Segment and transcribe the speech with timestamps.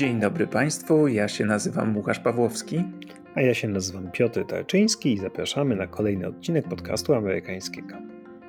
[0.00, 2.84] Dzień dobry Państwu, ja się nazywam Łukasz Pawłowski.
[3.34, 7.96] A ja się nazywam Piotr Tarczyński i zapraszamy na kolejny odcinek podcastu amerykańskiego.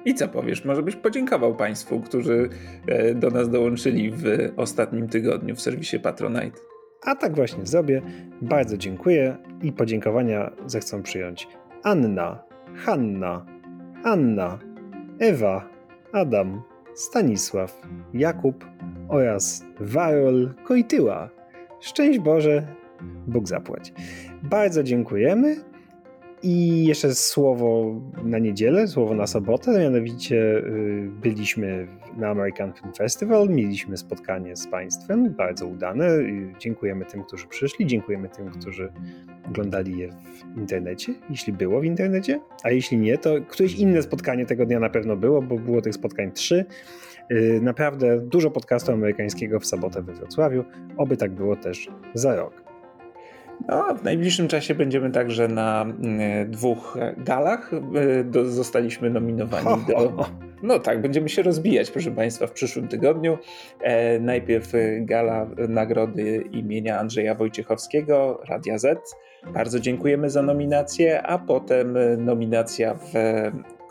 [0.05, 0.65] I co powiesz?
[0.65, 2.49] Może byś podziękował Państwu, którzy
[2.87, 4.25] e, do nas dołączyli w
[4.57, 6.59] ostatnim tygodniu w serwisie Patronite.
[7.03, 8.01] A tak właśnie zrobię.
[8.41, 11.47] Bardzo dziękuję i podziękowania zechcą przyjąć
[11.83, 12.43] Anna,
[12.75, 13.45] Hanna,
[14.03, 14.59] Anna,
[15.19, 15.69] Ewa,
[16.11, 16.61] Adam,
[16.93, 17.81] Stanisław,
[18.13, 18.65] Jakub
[19.07, 21.40] oraz Warol Kojtyła.
[21.81, 22.67] Szczęść Boże,
[23.27, 23.93] Bóg zapłać.
[24.43, 25.55] Bardzo dziękujemy.
[26.43, 33.49] I jeszcze słowo na niedzielę, słowo na sobotę, mianowicie y, byliśmy na American Film Festival,
[33.49, 36.09] mieliśmy spotkanie z Państwem, bardzo udane.
[36.59, 38.91] Dziękujemy tym, którzy przyszli, dziękujemy tym, którzy
[39.49, 40.09] oglądali je
[40.55, 44.79] w internecie, jeśli było w internecie, a jeśli nie, to któreś inne spotkanie tego dnia
[44.79, 46.65] na pewno było, bo było tych spotkań trzy.
[47.31, 50.63] Y, naprawdę dużo podcastu amerykańskiego w sobotę we Wrocławiu,
[50.97, 52.63] oby tak było też za rok.
[53.67, 57.71] No, w najbliższym czasie będziemy także na mm, dwóch galach.
[58.35, 60.25] Y, zostaliśmy nominowani do.
[60.63, 63.37] No tak, będziemy się rozbijać, proszę Państwa, w przyszłym tygodniu.
[63.81, 69.15] E, najpierw gala nagrody imienia Andrzeja Wojciechowskiego, Radia Z.
[69.53, 73.13] Bardzo dziękujemy za nominację, a potem nominacja w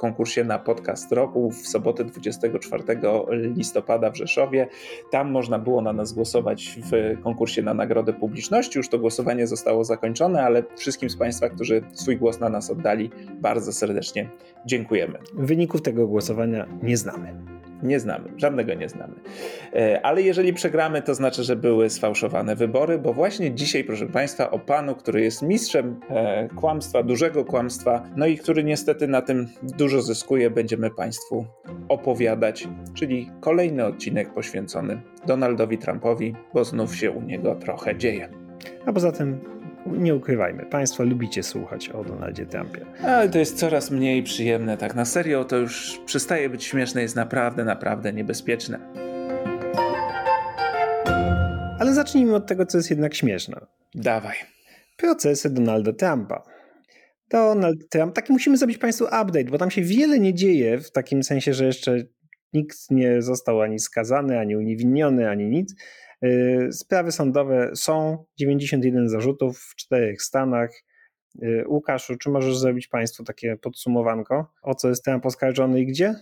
[0.01, 2.85] konkursie na podcast roku w sobotę 24
[3.31, 4.69] listopada w Rzeszowie.
[5.11, 8.79] Tam można było na nas głosować w konkursie na nagrodę publiczności.
[8.79, 13.11] Już to głosowanie zostało zakończone, ale wszystkim z Państwa, którzy swój głos na nas oddali,
[13.41, 14.31] bardzo serdecznie
[14.67, 15.19] dziękujemy.
[15.35, 17.60] Wyników tego głosowania nie znamy.
[17.83, 19.15] Nie znamy, żadnego nie znamy.
[19.75, 24.51] E, ale jeżeli przegramy, to znaczy, że były sfałszowane wybory, bo właśnie dzisiaj, proszę Państwa,
[24.51, 29.49] o panu, który jest mistrzem e, kłamstwa, dużego kłamstwa, no i który niestety na tym
[29.63, 31.47] dużo zyskuje, będziemy Państwu
[31.89, 38.29] opowiadać, czyli kolejny odcinek poświęcony Donaldowi Trumpowi, bo znów się u niego trochę dzieje.
[38.87, 42.87] A poza tym nie ukrywajmy, Państwo lubicie słuchać o Donaldzie Trumpie.
[43.05, 47.17] Ale to jest coraz mniej przyjemne, tak na serio to już przestaje być śmieszne, jest
[47.17, 48.79] naprawdę, naprawdę niebezpieczne.
[51.79, 53.67] Ale zacznijmy od tego, co jest jednak śmieszne.
[53.95, 54.37] Dawaj.
[54.97, 56.43] Procesy Donalda Trumpa.
[57.31, 61.23] Donald Trump, taki musimy zrobić Państwu update, bo tam się wiele nie dzieje w takim
[61.23, 61.97] sensie, że jeszcze
[62.53, 65.75] nikt nie został ani skazany, ani uniewinniony, ani nic.
[66.25, 70.71] Y, sprawy sądowe są, 91 zarzutów w czterech stanach.
[71.43, 76.15] Y, Łukaszu, czy możesz zrobić Państwu takie podsumowanko, o co jest ten poskarżony i gdzie?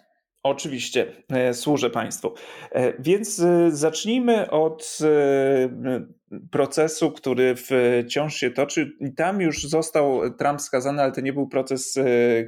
[0.43, 2.35] Oczywiście, e, służę Państwu.
[2.73, 4.99] E, więc e, zacznijmy od
[6.51, 8.93] procesu, który wciąż się toczy.
[9.17, 11.99] Tam już został Trump skazany, ale to nie był proces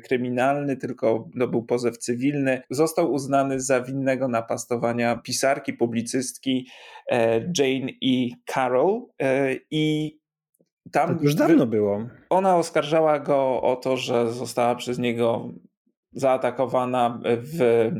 [0.05, 2.63] kryminalny, tylko to był pozew cywilny.
[2.71, 6.69] Został uznany za winnego napastowania pisarki, publicystki
[7.59, 8.29] Jane E.
[8.47, 9.01] Carroll
[9.71, 10.17] i
[10.93, 11.17] tam.
[11.17, 12.07] To już dawno było.
[12.31, 15.49] Ona oskarżała go o to, że została przez niego
[16.13, 17.91] zaatakowana w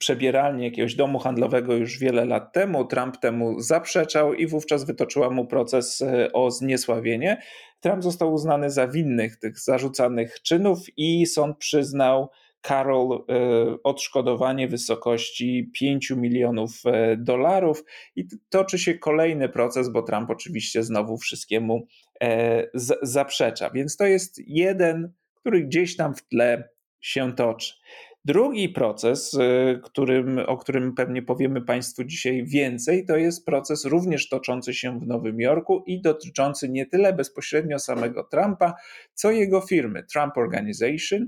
[0.00, 2.84] przebieralni jakiegoś domu handlowego już wiele lat temu.
[2.84, 7.42] Trump temu zaprzeczał i wówczas wytoczyła mu proces e, o zniesławienie.
[7.80, 12.30] Trump został uznany za winnych tych zarzucanych czynów i sąd przyznał
[12.62, 13.18] Carol e,
[13.84, 17.84] odszkodowanie w wysokości 5 milionów e, dolarów
[18.16, 21.86] i toczy się kolejny proces, bo Trump oczywiście znowu wszystkiemu
[23.02, 23.70] zaprzecza.
[23.70, 26.68] Więc to jest jeden, który gdzieś tam w tle
[27.00, 27.74] się toczy.
[28.24, 34.28] Drugi proces, y, którym, o którym pewnie powiemy Państwu dzisiaj więcej, to jest proces również
[34.28, 38.74] toczący się w Nowym Jorku i dotyczący nie tyle bezpośrednio samego Trumpa,
[39.14, 41.24] co jego firmy Trump Organization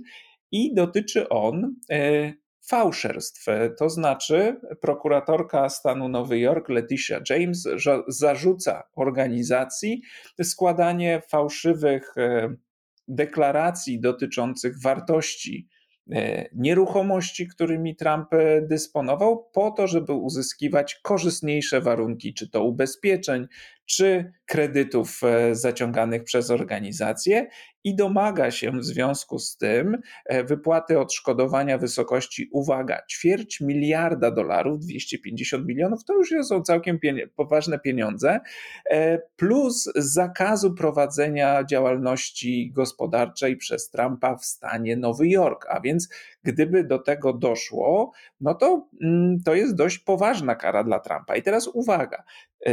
[0.51, 2.35] i dotyczy on y,
[2.67, 3.47] fałszerstw.
[3.79, 7.69] To znaczy, prokuratorka stanu Nowy Jork, Leticia James,
[8.09, 10.03] zarzuca organizacji
[10.43, 12.57] składanie fałszywych y,
[13.09, 15.69] deklaracji dotyczących wartości
[16.53, 23.47] nieruchomości, którymi Trump e, dysponował, po to, żeby uzyskiwać korzystniejsze warunki, czy to ubezpieczeń,
[23.87, 27.47] czy kredytów e, zaciąganych przez organizację
[27.85, 34.81] i domaga się w związku z tym e, wypłaty odszkodowania wysokości, uwaga, ćwierć miliarda dolarów,
[34.81, 36.99] 250 milionów, to już są całkiem
[37.37, 38.41] poważne pieniądze,
[38.91, 45.67] e, plus zakazu prowadzenia działalności gospodarczej przez Trumpa w stanie Nowy Jork.
[45.69, 46.09] A więc
[46.43, 51.37] gdyby do tego doszło, no to mm, to jest dość poważna kara dla Trumpa.
[51.37, 52.23] I teraz uwaga,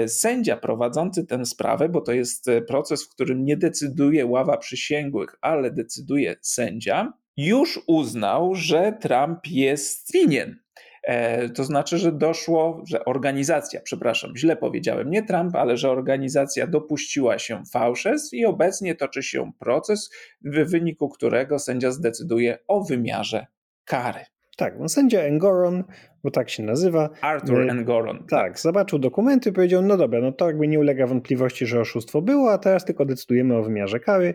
[0.07, 5.71] sędzia prowadzący tę sprawę, bo to jest proces, w którym nie decyduje ława przysięgłych, ale
[5.71, 10.60] decyduje sędzia, już uznał, że Trump jest winien.
[11.04, 16.68] E, to znaczy, że doszło, że organizacja, przepraszam, źle powiedziałem, nie Trump, ale że organizacja
[16.68, 20.10] dopuściła się fałszerstw i obecnie toczy się proces,
[20.42, 23.48] w wyniku którego sędzia zdecyduje o wymiarze
[23.90, 24.20] kary.
[24.58, 25.84] Tak, no sędzia Engoron,
[26.24, 27.10] bo tak się nazywa.
[27.22, 28.18] Arthur y, Engoron.
[28.18, 31.80] Tak, tak, zobaczył dokumenty i powiedział, no dobra, no to jakby nie ulega wątpliwości, że
[31.80, 34.34] oszustwo było, a teraz tylko decydujemy o wymiarze kary.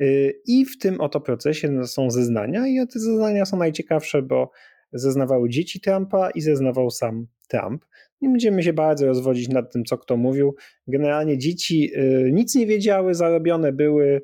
[0.00, 4.50] Y, I w tym oto procesie są zeznania i te zeznania są najciekawsze, bo
[4.92, 7.84] zeznawały dzieci Trumpa i zeznawał sam Trump.
[8.20, 10.54] Nie będziemy się bardzo rozwodzić nad tym, co kto mówił.
[10.86, 14.22] Generalnie dzieci y, nic nie wiedziały, zarobione były,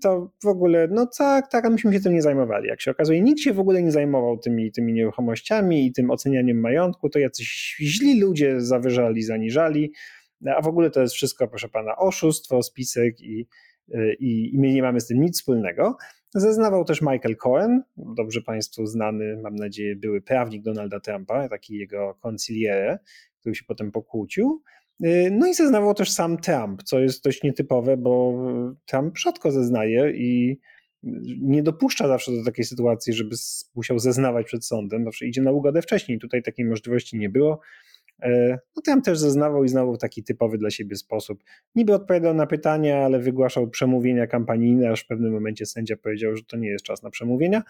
[0.00, 2.68] to w ogóle, no tak, tak, a myśmy się tym nie zajmowali.
[2.68, 6.60] Jak się okazuje, nikt się w ogóle nie zajmował tymi, tymi nieruchomościami i tym ocenianiem
[6.60, 9.92] majątku, to jacyś źli ludzie zawyżali, zaniżali,
[10.56, 13.46] a w ogóle to jest wszystko, proszę pana, oszustwo, spisek i,
[13.94, 15.96] y, i, i my nie mamy z tym nic wspólnego.
[16.34, 22.18] Zeznawał też Michael Cohen, dobrze Państwu znany, mam nadzieję, były prawnik Donalda Trumpa, taki jego
[22.20, 22.98] conciliere,
[23.40, 24.62] który się potem pokłócił.
[25.04, 28.34] Y, no i zeznawał też sam Trump, co jest dość nietypowe, bo
[28.86, 30.58] Trump rzadko zeznaje i
[31.40, 33.36] nie dopuszcza zawsze do takiej sytuacji, żeby
[33.74, 36.18] musiał zeznawać przed sądem, zawsze idzie na ugodę wcześniej.
[36.18, 37.60] Tutaj takiej możliwości nie było.
[38.22, 41.44] E, no tam też zeznawał i znowu w taki typowy dla siebie sposób.
[41.74, 46.42] Niby odpowiadał na pytania, ale wygłaszał przemówienia kampanijne, aż w pewnym momencie sędzia powiedział, że
[46.44, 47.62] to nie jest czas na przemówienia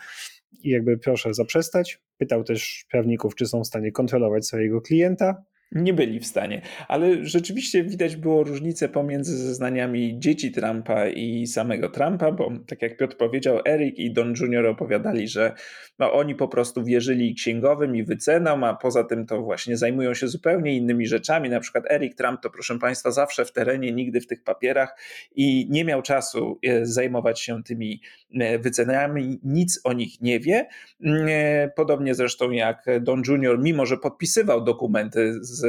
[0.62, 2.00] i jakby proszę zaprzestać.
[2.18, 6.62] Pytał też prawników, czy są w stanie kontrolować swojego klienta nie byli w stanie.
[6.88, 12.96] Ale rzeczywiście widać było różnicę pomiędzy zeznaniami dzieci Trumpa i samego Trumpa, bo tak jak
[12.96, 14.66] Piotr powiedział, Eric i Don Jr.
[14.66, 15.54] opowiadali, że
[15.98, 20.28] no, oni po prostu wierzyli księgowym i wycenom, a poza tym to właśnie zajmują się
[20.28, 21.50] zupełnie innymi rzeczami.
[21.50, 24.96] Na przykład Eric Trump to proszę Państwa zawsze w terenie, nigdy w tych papierach
[25.36, 28.00] i nie miał czasu e, zajmować się tymi
[28.34, 30.68] e, wycenami, nic o nich nie wie.
[31.04, 35.59] E, podobnie zresztą jak Don Jr., mimo że podpisywał dokumenty z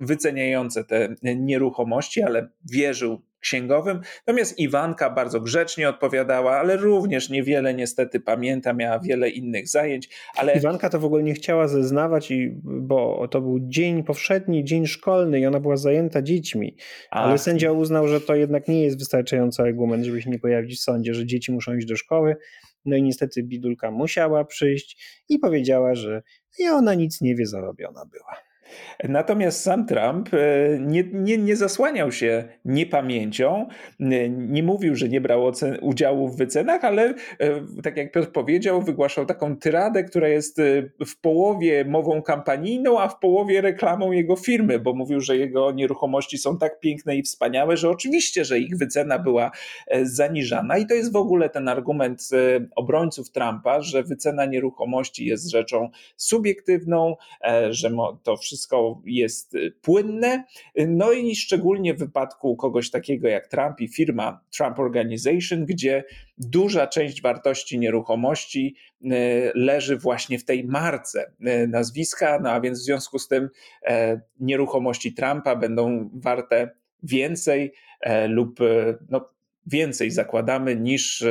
[0.00, 4.00] wyceniające te nieruchomości, ale wierzył księgowym.
[4.26, 10.08] Natomiast Iwanka bardzo grzecznie odpowiadała, ale również niewiele niestety pamięta, miała wiele innych zajęć.
[10.36, 10.56] Ale...
[10.56, 15.46] Iwanka to w ogóle nie chciała zeznawać, bo to był dzień powszedni, dzień szkolny i
[15.46, 16.76] ona była zajęta dziećmi.
[17.10, 17.26] Ach.
[17.26, 20.82] Ale sędzia uznał, że to jednak nie jest wystarczający argument, żeby się nie pojawić w
[20.82, 22.36] sądzie, że dzieci muszą iść do szkoły.
[22.84, 26.22] No i niestety Bidulka musiała przyjść i powiedziała, że
[26.58, 28.47] i ona nic nie wie, zarobiona była.
[29.04, 30.38] Natomiast sam Trump e,
[30.78, 33.68] nie, nie, nie zasłaniał się niepamięcią,
[34.28, 37.14] nie mówił, że nie brał udziału w wycenach, ale e,
[37.82, 43.08] tak jak Piotr powiedział, wygłaszał taką tyradę, która jest e, w połowie mową kampanijną, a
[43.08, 47.76] w połowie reklamą jego firmy, bo mówił, że jego nieruchomości są tak piękne i wspaniałe,
[47.76, 49.50] że oczywiście, że ich wycena była
[50.02, 50.78] zaniżana.
[50.78, 52.28] I to jest w ogóle ten argument
[52.76, 57.16] obrońców Trumpa, że wycena nieruchomości jest rzeczą subiektywną,
[57.70, 57.90] że
[58.22, 60.44] to wszystko wszystko jest y, płynne.
[60.88, 66.04] No i szczególnie w wypadku kogoś takiego jak Trump i firma Trump Organization, gdzie
[66.38, 69.08] duża część wartości nieruchomości y,
[69.54, 73.48] leży właśnie w tej marce y, nazwiska, no a więc w związku z tym
[73.86, 76.70] e, nieruchomości Trumpa będą warte
[77.02, 78.60] więcej e, lub
[79.10, 79.28] no,
[79.66, 81.24] więcej zakładamy niż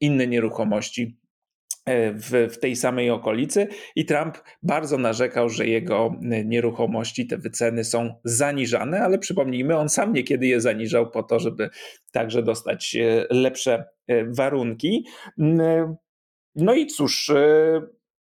[0.00, 1.21] inne nieruchomości E,
[2.14, 7.84] w, w tej samej okolicy i Trump bardzo narzekał, że jego e, nieruchomości, te wyceny
[7.84, 11.70] są zaniżane, ale przypomnijmy, on sam niekiedy je zaniżał po to, żeby
[12.12, 13.84] także dostać e, lepsze
[14.26, 15.06] warunki.
[16.54, 17.32] No i cóż,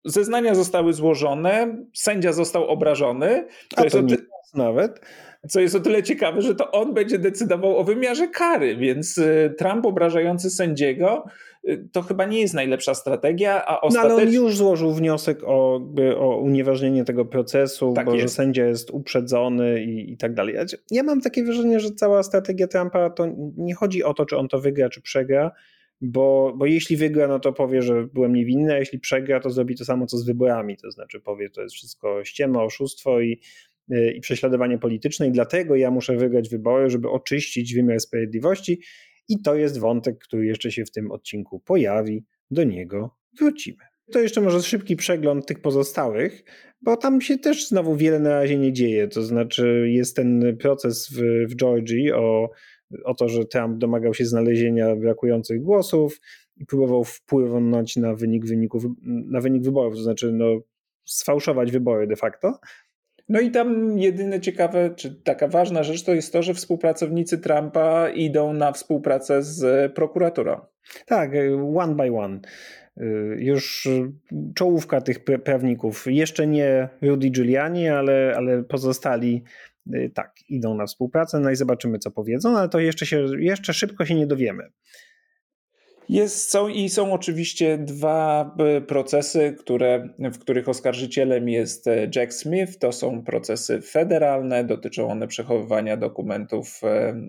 [0.06, 3.48] zeznania zostały złożone, sędzia został obrażony.
[3.75, 4.18] To, jest nie
[4.55, 5.01] nawet.
[5.50, 9.20] Co jest o tyle ciekawe, że to on będzie decydował o wymiarze kary, więc
[9.58, 11.24] Trump obrażający sędziego
[11.70, 14.10] Y, to chyba nie jest najlepsza strategia, a ostatecznie...
[14.10, 15.81] No ale on już złożył wniosek o,
[16.17, 18.24] o unieważnienie tego procesu, tak bo jest.
[18.24, 20.55] że sędzia jest uprzedzony i, i tak dalej.
[20.91, 23.27] Ja mam takie wrażenie, że cała strategia Trumpa to
[23.58, 25.51] nie chodzi o to, czy on to wygra, czy przegra,
[26.01, 29.75] bo, bo jeśli wygra, no to powie, że byłem niewinny, a jeśli przegra, to zrobi
[29.75, 33.38] to samo, co z wyborami, to znaczy powie, to jest wszystko ściema, oszustwo i, y,
[34.16, 38.82] i prześladowanie polityczne i dlatego ja muszę wygrać wybory, żeby oczyścić wymiar sprawiedliwości
[39.30, 42.26] i to jest wątek, który jeszcze się w tym odcinku pojawi.
[42.52, 43.78] Do niego wrócimy.
[44.12, 46.44] To jeszcze może szybki przegląd tych pozostałych,
[46.82, 49.08] bo tam się też znowu wiele na razie nie dzieje.
[49.08, 52.50] To znaczy, jest ten proces w, w Georgii o,
[53.04, 56.22] o to, że Trump domagał się znalezienia brakujących głosów
[56.58, 60.46] i próbował wpłynąć na wynik, wyników, na wynik wyborów, to znaczy no,
[61.06, 62.60] sfałszować wybory de facto.
[63.32, 68.10] No i tam jedyne ciekawe, czy taka ważna rzecz to jest to, że współpracownicy Trumpa
[68.10, 70.62] idą na współpracę z prokuraturą.
[71.06, 71.32] Tak,
[71.76, 72.40] one by one.
[73.38, 73.88] Już
[74.56, 79.44] czołówka tych prawników, jeszcze nie Rudy Giuliani, ale, ale pozostali
[80.14, 84.06] tak, idą na współpracę, no i zobaczymy, co powiedzą, ale to jeszcze, się, jeszcze szybko
[84.06, 84.64] się nie dowiemy.
[86.12, 92.34] Jest, są i są oczywiście dwa e, procesy, które, w których oskarżycielem jest e, Jack
[92.34, 92.77] Smith.
[92.80, 97.22] To są procesy federalne, dotyczą one przechowywania dokumentów e,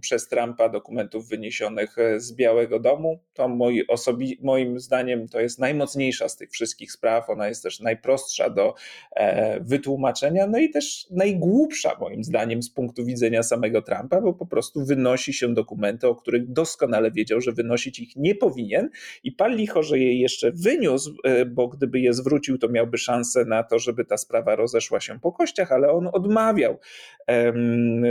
[0.00, 3.18] przez Trumpa, dokumentów wyniesionych z Białego Domu.
[3.34, 7.30] To moi osobi- moim zdaniem to jest najmocniejsza z tych wszystkich spraw.
[7.30, 8.74] Ona jest też najprostsza do
[9.60, 14.84] wytłumaczenia, no i też najgłupsza moim zdaniem z punktu widzenia samego Trumpa, bo po prostu
[14.84, 18.90] wynosi się dokumenty, o których doskonale wiedział, że wynosić ich nie nie powinien.
[19.24, 23.44] I pal licho, że je jeszcze wyniósł, e, bo gdyby je zwrócił, to miałby szansę
[23.44, 26.78] na to, żeby ta sprawa rozeszła się po kościach, ale on odmawiał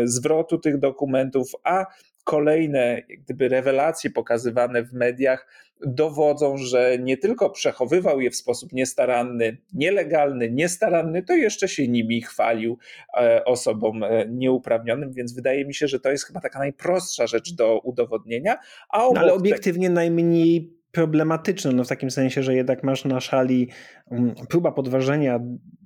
[0.03, 1.85] zwrotu tych dokumentów, a
[2.25, 5.47] kolejne gdyby rewelacje pokazywane w mediach
[5.85, 12.21] dowodzą, że nie tylko przechowywał je w sposób niestaranny, nielegalny, niestaranny, to jeszcze się nimi
[12.21, 12.77] chwalił
[13.17, 17.53] e, osobom e, nieuprawnionym, więc wydaje mi się, że to jest chyba taka najprostsza rzecz
[17.53, 18.57] do udowodnienia.
[18.89, 19.93] A no, ale obiektywnie te...
[19.93, 23.69] najmniej problematyczne, no w takim sensie, że jednak masz na szali
[24.11, 25.39] mm, próba podważenia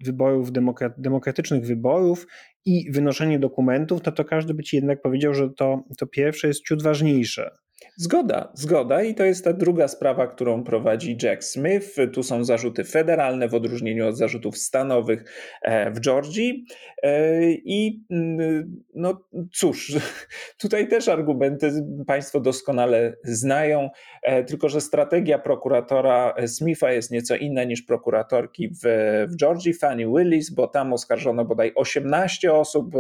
[0.05, 0.50] wyborów,
[0.98, 2.27] demokratycznych wyborów
[2.66, 6.63] i wynoszenie dokumentów, no to każdy by ci jednak powiedział, że to, to pierwsze jest
[6.63, 7.51] ciut ważniejsze.
[7.98, 11.95] Zgoda, zgoda i to jest ta druga sprawa, którą prowadzi Jack Smith.
[12.13, 15.24] Tu są zarzuty federalne w odróżnieniu od zarzutów stanowych
[15.62, 16.65] e, w Georgii.
[17.03, 19.93] E, I mm, no cóż,
[20.62, 21.71] tutaj też argumenty
[22.07, 23.89] Państwo doskonale znają,
[24.24, 28.81] e, tylko że strategia prokuratora Smitha jest nieco inna niż prokuratorki w,
[29.27, 32.95] w Georgii, Fanny Willis, bo tam oskarżono bodaj 18 osób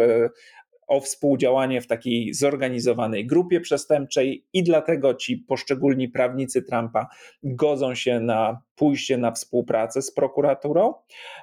[0.89, 7.07] o współdziałanie w takiej zorganizowanej grupie przestępczej i dlatego ci poszczególni prawnicy Trumpa
[7.43, 10.93] godzą się na pójście na współpracę z prokuraturą.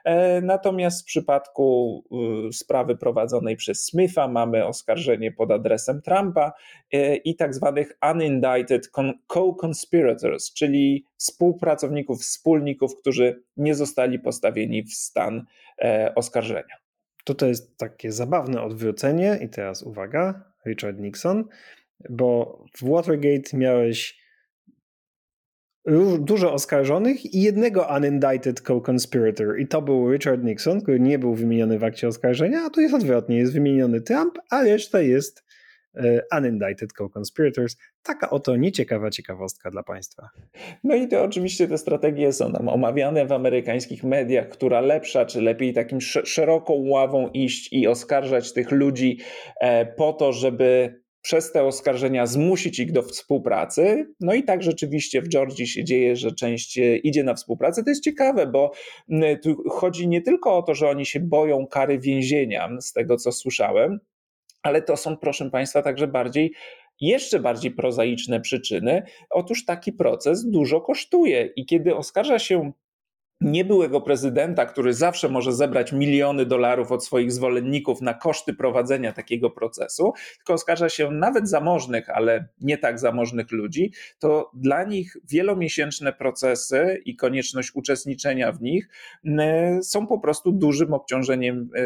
[0.04, 2.02] E, natomiast w przypadku
[2.48, 6.52] y, sprawy prowadzonej przez Smitha mamy oskarżenie pod adresem Trumpa
[6.92, 8.90] e, i tak zwanych unindicted
[9.28, 15.44] co-conspirators, czyli współpracowników, wspólników, którzy nie zostali postawieni w stan
[15.78, 16.85] e, oskarżenia.
[17.26, 21.44] To to jest takie zabawne odwrócenie i teraz uwaga, Richard Nixon,
[22.10, 24.26] bo w Watergate miałeś
[26.18, 31.78] dużo oskarżonych i jednego unindicted co-conspirator i to był Richard Nixon, który nie był wymieniony
[31.78, 35.44] w akcie oskarżenia, a tu jest odwrotnie, jest wymieniony Trump, a reszta jest
[36.38, 37.76] unindicted co-conspirators.
[38.02, 40.28] Taka oto nieciekawa ciekawostka dla Państwa.
[40.84, 45.42] No i to oczywiście te strategie są nam omawiane w amerykańskich mediach, która lepsza, czy
[45.42, 49.18] lepiej takim szeroką ławą iść i oskarżać tych ludzi
[49.60, 54.06] e, po to, żeby przez te oskarżenia zmusić ich do współpracy.
[54.20, 57.84] No i tak rzeczywiście w Georgii się dzieje, że część e, idzie na współpracę.
[57.84, 58.72] To jest ciekawe, bo
[59.42, 63.32] tu chodzi nie tylko o to, że oni się boją kary więzienia, z tego co
[63.32, 64.00] słyszałem,
[64.62, 66.52] ale to są, proszę Państwa, także bardziej
[67.00, 69.02] jeszcze bardziej prozaiczne przyczyny.
[69.30, 72.72] Otóż taki proces dużo kosztuje i kiedy oskarża się
[73.40, 79.50] niebyłego prezydenta, który zawsze może zebrać miliony dolarów od swoich zwolenników na koszty prowadzenia takiego
[79.50, 86.12] procesu, tylko oskarża się nawet zamożnych, ale nie tak zamożnych ludzi, to dla nich wielomiesięczne
[86.12, 88.88] procesy i konieczność uczestniczenia w nich
[89.82, 91.82] są po prostu dużym obciążeniem e,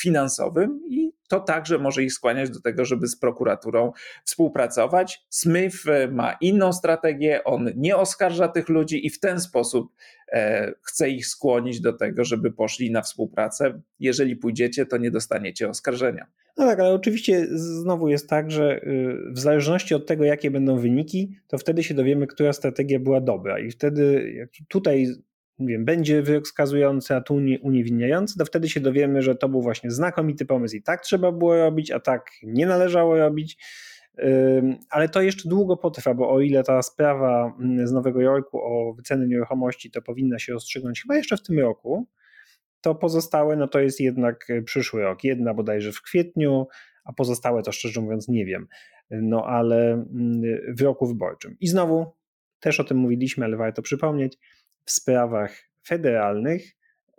[0.00, 3.92] finansowym i to także może ich skłaniać do tego, żeby z prokuraturą
[4.24, 5.26] współpracować.
[5.30, 9.92] Smith e, ma inną strategię, on nie oskarża tych ludzi i w ten sposób
[10.82, 13.80] chce ich skłonić do tego, żeby poszli na współpracę.
[14.00, 16.26] Jeżeli pójdziecie, to nie dostaniecie oskarżenia.
[16.56, 20.78] No tak, ale oczywiście znowu jest tak, że y, w zależności od tego, jakie będą
[20.78, 23.58] wyniki, to wtedy się dowiemy, która strategia była dobra.
[23.58, 25.06] I wtedy tutaj
[25.58, 29.62] nie wiem, będzie wyrok skazujący, a tu uniewinniający, to wtedy się dowiemy, że to był
[29.62, 33.58] właśnie znakomity pomysł i tak trzeba było robić, a tak nie należało robić.
[34.90, 38.94] Ale to jeszcze długo potrwa, bo o ile ta sprawa mm, z Nowego Jorku o
[38.94, 42.06] wyceny nieruchomości to powinna się rozstrzygnąć chyba jeszcze w tym roku,
[42.80, 45.24] to pozostałe no to jest jednak y, przyszły rok.
[45.24, 46.66] Jedna bodajże w kwietniu,
[47.04, 48.66] a pozostałe to szczerze mówiąc nie wiem.
[49.10, 50.42] No ale mm,
[50.76, 51.56] w roku wyborczym.
[51.60, 52.06] I znowu,
[52.60, 54.38] też o tym mówiliśmy, ale warto przypomnieć,
[54.84, 55.56] w sprawach
[55.86, 56.62] federalnych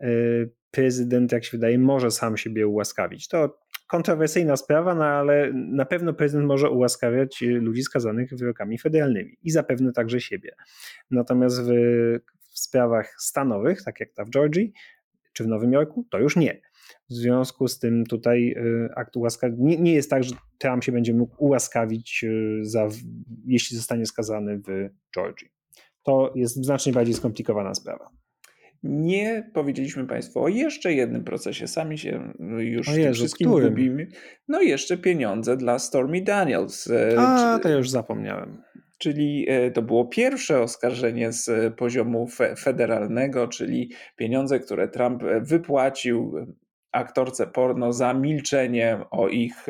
[0.04, 3.28] y, prezydent, jak się wydaje, może sam siebie ułaskawić.
[3.28, 9.52] To kontrowersyjna sprawa, no ale na pewno prezydent może ułaskawiać ludzi skazanych wyrokami federalnymi i
[9.52, 10.56] zapewne także siebie.
[11.12, 11.70] Natomiast w,
[12.40, 14.74] w sprawach stanowych, tak jak ta w Georgii
[15.34, 16.62] czy w Nowym Jorku, to już nie.
[17.10, 20.92] W związku z tym tutaj y, akt ułaskawienia nie, nie, jest tak, że Trump się
[20.92, 22.90] będzie mógł ułaskawić, y, za,
[23.46, 25.50] jeśli zostanie skazany w Georgii.
[26.04, 28.10] to jest znacznie bardziej skomplikowana sprawa.
[28.90, 31.68] Nie powiedzieliśmy Państwu o jeszcze jednym procesie.
[31.68, 33.70] Sami się już Jezu, wszystkim którym?
[33.70, 34.08] gubimy.
[34.48, 36.88] No jeszcze pieniądze dla Stormy Daniels.
[36.88, 38.62] e, A, to ja już zapomniałem.
[38.98, 45.24] Czyli e, to było pierwsze oskarżenie z e, poziomu fe- federalnego, czyli pieniądze, które Trump
[45.42, 46.34] wypłacił
[46.96, 49.66] aktorce porno za milczenie o ich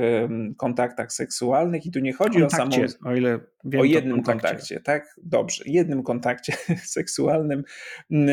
[0.58, 1.86] kontaktach seksualnych.
[1.86, 2.72] I tu nie chodzi o samą.
[2.72, 4.48] Kontakcie, o ile wiem, O jednym kontakcie.
[4.48, 5.16] kontakcie, tak?
[5.24, 6.54] Dobrze, jednym kontakcie
[6.98, 7.64] seksualnym.
[8.12, 8.30] Mm,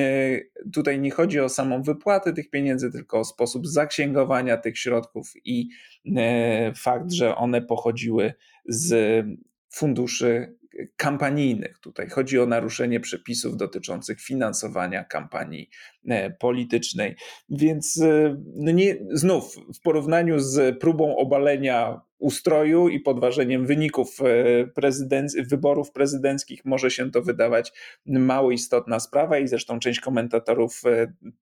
[0.72, 5.68] Tutaj nie chodzi o samą wypłatę tych pieniędzy, tylko o sposób zaksięgowania tych środków i
[6.16, 8.34] e, fakt, że one pochodziły
[8.68, 9.24] z
[9.70, 10.56] funduszy
[10.96, 11.78] kampanijnych.
[11.78, 15.70] Tutaj chodzi o naruszenie przepisów dotyczących finansowania kampanii
[16.08, 17.16] e, politycznej.
[17.48, 24.64] Więc e, no nie, znów w porównaniu z próbą obalenia ustroju i podważeniem wyników e,
[24.66, 27.72] prezydenc- wyborów prezydenckich może się to wydawać
[28.06, 30.82] mało istotna sprawa i zresztą część komentatorów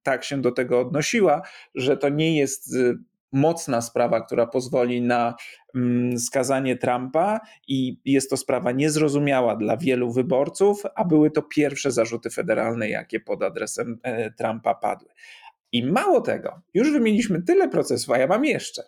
[0.02, 1.42] tak się do tego odnosiła,
[1.74, 2.76] że to nie jest
[3.32, 5.34] mocna sprawa, która pozwoli na
[5.74, 11.90] mm, skazanie Trumpa i jest to sprawa niezrozumiała dla wielu wyborców, a były to pierwsze
[11.90, 15.08] zarzuty federalne, jakie pod adresem e, Trumpa padły.
[15.72, 18.82] I mało tego, już wymieniliśmy tyle procesów, a ja mam jeszcze.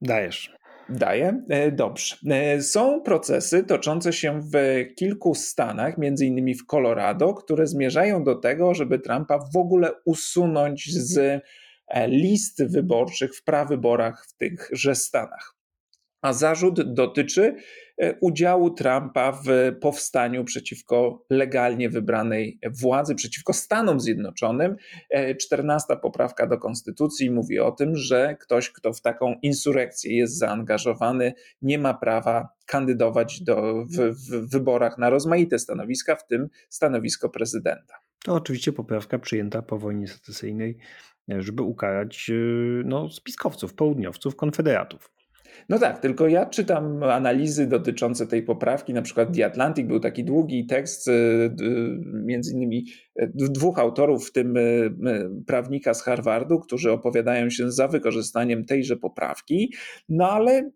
[0.00, 0.58] Dajesz.
[0.88, 1.42] Daję.
[1.48, 2.16] E, Dobrze.
[2.30, 4.54] E, Są procesy toczące się w
[4.96, 10.92] kilku stanach, między innymi w Colorado, które zmierzają do tego, żeby Trumpa w ogóle usunąć
[10.92, 11.42] z
[12.06, 15.58] list wyborczych w prawyborach w tychże stanach.
[16.22, 17.56] A zarzut dotyczy
[17.98, 19.48] e, udziału Trumpa w
[19.80, 24.76] powstaniu przeciwko legalnie wybranej władzy, przeciwko Stanom Zjednoczonym.
[25.10, 30.38] E, 14 poprawka do Konstytucji mówi o tym, że ktoś, kto w taką insurekcję jest
[30.38, 37.28] zaangażowany, nie ma prawa kandydować do, w, w wyborach na rozmaite stanowiska, w tym stanowisko
[37.28, 37.94] prezydenta.
[38.24, 40.78] To oczywiście poprawka przyjęta po wojnie secesyjnej,
[41.38, 45.10] żeby ukarać yy, no, spiskowców, południowców, konfederatów.
[45.68, 50.24] No tak, tylko ja czytam analizy dotyczące tej poprawki, na przykład The Atlantic był taki
[50.24, 51.12] długi tekst, y,
[51.54, 51.64] d-
[52.24, 52.86] między innymi
[53.22, 54.90] y, dwóch autorów, w tym y, y,
[55.46, 59.74] prawnika z Harvardu, którzy opowiadają się za wykorzystaniem tejże poprawki,
[60.08, 60.70] no ale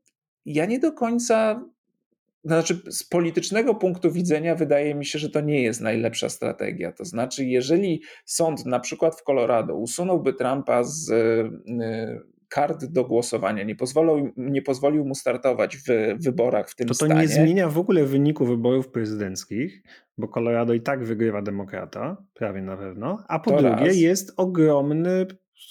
[0.44, 1.64] ja nie do końca,
[2.44, 6.92] znaczy z politycznego punktu widzenia wydaje mi się, że to nie jest najlepsza strategia.
[6.92, 13.62] To znaczy, jeżeli sąd na przykład w Colorado usunąłby Trumpa z y, kart do głosowania,
[13.64, 15.85] nie pozwolił, nie pozwolił mu startować w
[16.24, 17.20] wyborach w tym To to stanie.
[17.20, 19.83] nie zmienia w ogóle wyniku wyborów prezydenckich,
[20.18, 23.96] bo Colorado i tak wygrywa demokrata, prawie na pewno, a po To drugie raz.
[23.96, 25.26] jest ogromny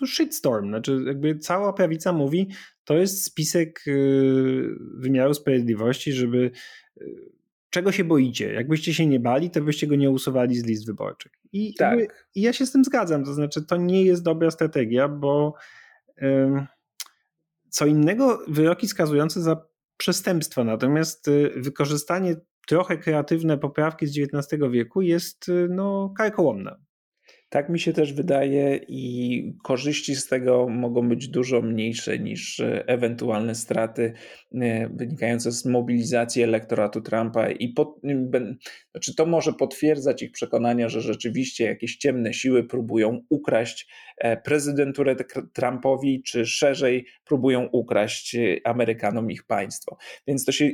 [0.08, 2.50] shitstorm, znaczy jakby cała prawica mówi,
[2.84, 6.52] to jest spisek yy, wymiaru sprawiedliwości, żeby
[6.98, 7.32] yy,
[7.70, 8.54] czego się boicie?
[8.54, 11.32] Jakbyście się nie bali, to byście go nie usuwali z list wyborczych.
[11.54, 12.00] I, Tak.
[12.00, 15.54] jakby, i ja się z tym zgadzam, to znaczy to nie jest dobra strategia, bo
[16.22, 16.68] ym,
[17.70, 19.66] co innego wyroki skazujące za
[19.98, 22.36] przestępstwa, natomiast y, wykorzystanie
[22.68, 26.76] trochę kreatywne poprawki z XIX wieku jest y, no, karkołomne.
[27.52, 32.88] Tak mi się też wydaje i korzyści z tego mogą być dużo mniejsze niż e,
[32.88, 34.14] ewentualne straty
[34.54, 38.02] e, wynikające z mobilizacji elektoratu Trumpa i pod,
[38.92, 43.88] znaczy to może potwierdzać ich przekonania, że rzeczywiście jakieś ciemne siły próbują ukraść
[44.18, 49.98] e, prezydenturę Tr- Trumpowi, czy szerzej próbują ukraść Amerykanom ich państwo.
[50.28, 50.70] Więc to się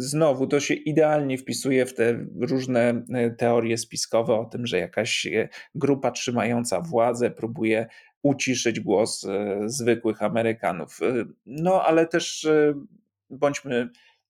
[0.00, 5.26] Znowu to się idealnie wpisuje w te różne e, teorie spiskowe o tym, że jakaś
[5.26, 7.86] e, grupa trzymająca władzę próbuje
[8.22, 11.00] uciszyć głos e, zwykłych Amerykanów.
[11.46, 12.48] No ale też
[13.30, 13.88] bądźmy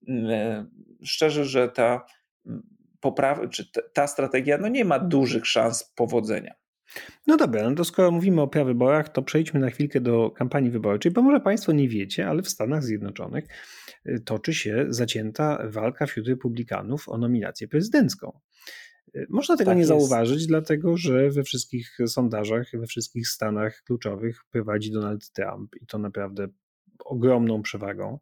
[0.08, 0.70] mm,
[1.02, 2.04] szczerzy, że ta
[2.46, 2.62] mm,
[3.00, 6.54] poprawa, czy ta strategia no nie ma dużych szans powodzenia.
[7.26, 11.12] No dobra, no to skoro mówimy o prawyborach, to przejdźmy na chwilkę do kampanii wyborczej,
[11.12, 13.44] bo może Państwo nie wiecie, ale w Stanach Zjednoczonych
[14.06, 18.38] y, toczy się zacięta walka wśród republikanów o nominację prezydencką.
[19.16, 19.88] Y, Można tego Tak nie jest.
[19.88, 25.98] zauważyć, dlatego że we wszystkich sondażach, we wszystkich stanach kluczowych prowadzi Donald Trump i to
[25.98, 26.48] naprawdę
[27.04, 28.18] ogromną przewagą.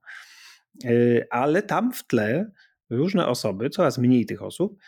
[0.84, 2.50] Y, Ale tam w tle
[2.90, 4.78] różne osoby, coraz mniej tych osób,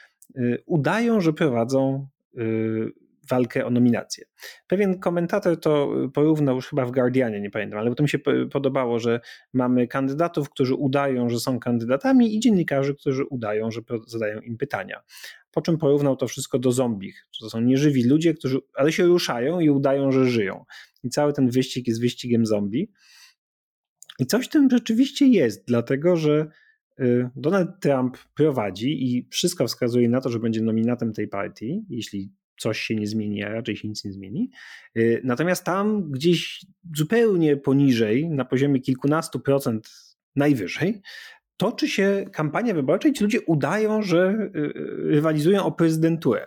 [0.66, 2.08] udają, że prowadzą
[3.30, 4.24] walkę o nominację.
[4.66, 8.46] Pewien komentator to porównał już chyba w Guardianie, nie pamiętam, ale to mi się po-
[8.52, 9.20] podobało, że
[9.52, 15.02] mamy kandydatów, którzy udają, że są kandydatami i dziennikarzy, którzy udają, że zadają im pytania.
[15.52, 17.26] Po czym porównał to wszystko do zombich.
[17.40, 20.64] To są nieżywi ludzie, którzy, ale się ruszają i udają, że żyją.
[21.04, 22.92] I cały ten wyścig jest wyścigiem zombie.
[24.18, 26.46] I coś w tym rzeczywiście jest, dlatego że
[27.00, 32.32] y, Donald Trump prowadzi i wszystko wskazuje na to, że będzie nominatem tej partii, jeśli
[32.60, 34.50] coś się nie zmieni, a raczej się nic nie zmieni.
[34.96, 39.90] Y, natomiast tam gdzieś zupełnie poniżej, na poziomie kilkunastu procent
[40.36, 41.02] najwyżej,
[41.56, 44.50] toczy się kampania wyborcza i ci ludzie udają, że
[45.04, 46.46] rywalizują o prezydenturę.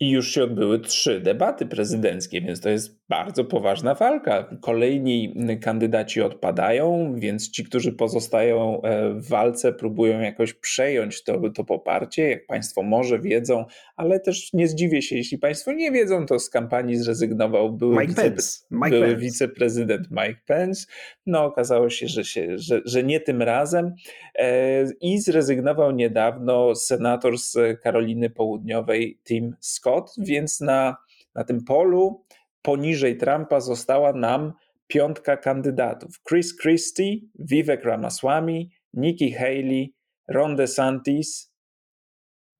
[0.00, 4.56] I już się odbyły trzy debaty prezydenckie, więc to jest bardzo poważna walka.
[4.60, 11.64] Kolejni kandydaci odpadają, więc ci, którzy pozostają e, w walce, próbują jakoś przejąć to, to
[11.64, 12.28] poparcie.
[12.30, 13.64] Jak Państwo może wiedzą,
[13.96, 18.06] ale też nie zdziwię się, jeśli Państwo nie wiedzą, to z kampanii zrezygnował były, Mike
[18.06, 18.58] wice, Pence.
[18.70, 19.20] Mike były Pence.
[19.20, 20.86] wiceprezydent Mike Pence.
[21.26, 23.94] No, okazało się, że, się że, że nie tym razem.
[24.34, 29.87] E, I zrezygnował niedawno senator z Karoliny Południowej Tim Scott,
[30.18, 30.96] więc na,
[31.34, 32.24] na tym polu
[32.62, 34.52] poniżej Trumpa została nam
[34.86, 36.22] piątka kandydatów.
[36.28, 39.94] Chris Christie, Vivek Ramaswamy, Nikki Haley,
[40.28, 41.47] Ron DeSantis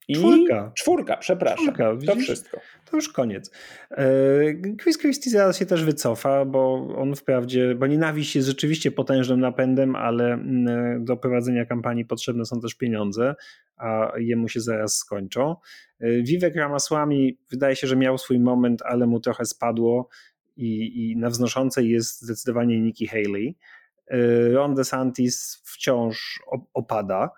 [0.09, 1.65] i czwórka, czwórka przepraszam.
[1.65, 2.61] Czwórka, to wszystko.
[2.91, 3.51] To już koniec.
[3.91, 4.07] E,
[4.83, 9.97] Chris Christie zaraz się też wycofa, bo on wprawdzie, bo nienawiść jest rzeczywiście potężnym napędem,
[9.97, 13.35] ale mm, do prowadzenia kampanii potrzebne są też pieniądze,
[13.77, 15.57] a jemu się zaraz skończą.
[16.01, 20.09] E, Vivek Ramaswamy wydaje się, że miał swój moment, ale mu trochę spadło
[20.57, 23.57] i, i na wznoszącej jest zdecydowanie Nikki Haley.
[24.07, 26.43] E, Ron DeSantis wciąż
[26.75, 27.31] opada.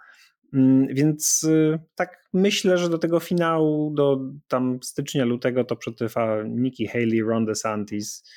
[0.54, 6.42] Mm, więc y, tak myślę, że do tego finału, do tam stycznia, lutego to przetrwa
[6.42, 8.30] Nikki Haley, Ron DeSantis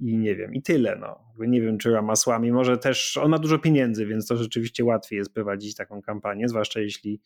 [0.00, 0.96] i nie wiem, i tyle.
[0.96, 1.18] No.
[1.38, 5.34] Nie wiem, czy Ramasłami, może też, on ma dużo pieniędzy, więc to rzeczywiście łatwiej jest
[5.34, 7.20] prowadzić taką kampanię, zwłaszcza jeśli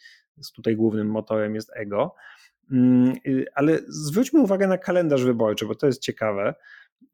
[0.54, 2.14] tutaj głównym motorem jest ego.
[2.72, 6.54] Mm, y, ale zwróćmy uwagę na kalendarz wyborczy, bo to jest ciekawe.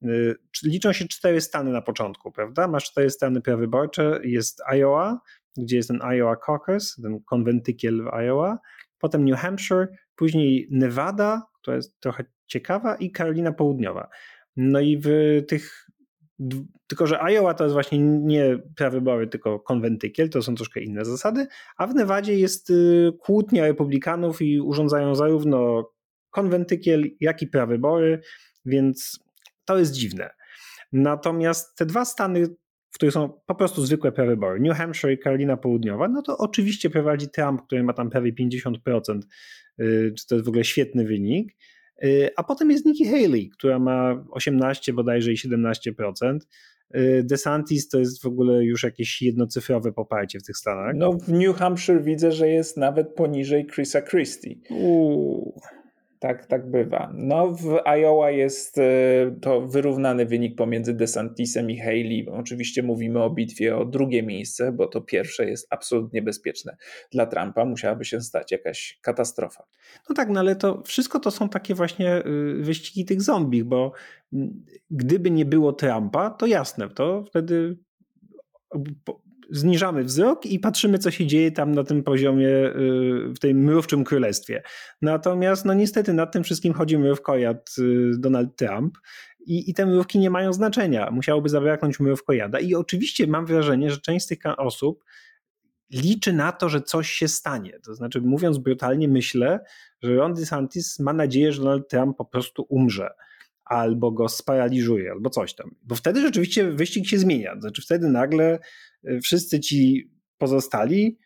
[0.04, 2.68] Y, liczą się cztery stany na początku, prawda?
[2.68, 5.20] Masz cztery stany prawyborcze, jest Iowa,
[5.56, 8.58] gdzie jest ten Iowa Caucus, ten konwentykiel w Iowa,
[8.98, 14.08] potem New Hampshire, później Nevada, która jest trochę ciekawa i Karolina Południowa.
[14.56, 15.08] No i w
[15.48, 15.90] tych
[16.86, 21.46] tylko, że Iowa to jest właśnie nie prawybory, tylko konwentykiel, to są troszkę inne zasady,
[21.76, 25.90] a w Nevadzie jest y, kłótnia republikanów i urządzają zarówno
[26.30, 28.20] konwentykiel, jak i prawybory,
[28.64, 29.20] więc
[29.64, 30.30] to jest dziwne.
[30.92, 32.46] Natomiast te dwa stany
[33.00, 37.28] których są po prostu zwykłe prawybory, New Hampshire i Karolina Południowa, no to oczywiście prowadzi
[37.28, 39.20] Trump, który ma tam prawie 50%,
[39.80, 41.56] y, czy to jest w ogóle świetny wynik.
[42.04, 46.38] Y, a potem jest Nikki Haley, która ma 18 bodajże i 17%.
[46.94, 50.94] Y, DeSantis to jest w ogóle już jakieś jednocyfrowe poparcie w tych stanach.
[50.96, 54.56] No w New Hampshire widzę, że jest nawet poniżej Chrisa Christie.
[54.70, 55.60] Uuu.
[56.20, 57.12] Tak, tak bywa.
[57.14, 58.82] No, w Iowa jest e,
[59.40, 62.26] to wyrównany wynik pomiędzy DeSantisem i Haley.
[62.32, 66.76] Oczywiście mówimy o bitwie o drugie miejsce, bo to pierwsze jest absolutnie bezpieczne.
[67.12, 69.64] Dla Trumpa musiałaby się stać jakaś katastrofa.
[70.08, 73.92] No tak, no ale to wszystko to są takie właśnie y, wyścigi tych zombich, bo
[74.90, 77.76] gdyby nie było Trumpa, to jasne, to wtedy
[79.50, 82.72] zniżamy wzrok i patrzymy, co się dzieje tam na tym poziomie, y,
[83.34, 84.62] w tym mrówczym królestwie.
[85.02, 88.98] Natomiast, no niestety, nad tym wszystkim chodzi mrówkojad y, Donald Trump.
[89.46, 91.10] I, I te mrówki nie mają znaczenia.
[91.10, 92.60] Musiałoby zabraknąć mrówkojada.
[92.60, 95.04] I oczywiście mam wrażenie, że część z tych osób
[95.90, 97.78] liczy na to, że coś się stanie.
[97.84, 99.60] To znaczy, mówiąc brutalnie, myślę,
[100.02, 103.10] że Ron DeSantis ma nadzieję, że Donald Trump po prostu umrze
[103.64, 105.74] albo go sparaliżuje, albo coś tam.
[105.82, 107.60] Bo wtedy rzeczywiście wyścig się zmienia.
[107.60, 108.58] Znaczy wtedy nagle
[109.22, 111.18] wszyscy ci pozostali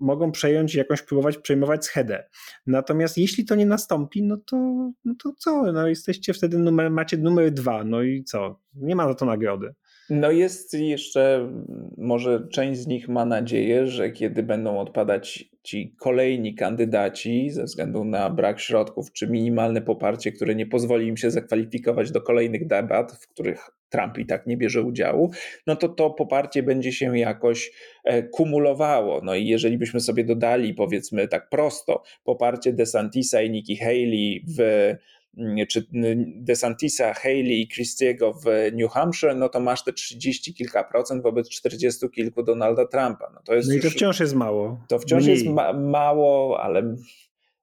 [0.00, 2.24] mogą przejąć jakąś, próbować przejmować schedę.
[2.66, 4.56] Natomiast jeśli to nie nastąpi, no to,
[5.04, 5.72] no to co?
[5.72, 8.60] No jesteście wtedy numer, macie numer dwa, no i co?
[8.74, 9.74] Nie ma za to nagrody.
[10.10, 11.52] No jest jeszcze,
[11.98, 18.04] może część z nich ma nadzieję, że kiedy będą odpadać ci kolejni kandydaci ze względu
[18.04, 23.12] na brak środków czy minimalne poparcie, które nie pozwoli im się zakwalifikować do kolejnych debat,
[23.12, 25.30] w których Trump i tak nie bierze udziału,
[25.66, 27.72] no to to poparcie będzie się jakoś
[28.04, 29.20] e, kumulowało.
[29.24, 34.92] No i jeżeli byśmy sobie dodali, powiedzmy tak prosto, poparcie DeSantisa i Nikki Haley w
[35.38, 35.86] Mm, czy
[36.26, 41.48] DeSantisa, Haley i Christiego w New Hampshire, no to masz te 30 kilka procent wobec
[41.48, 43.30] 40 kilku Donalda Trumpa.
[43.34, 44.80] No, to, jest no i to już, wciąż jest mało.
[44.88, 45.34] To wciąż Mniej.
[45.34, 46.96] jest ma mało, ale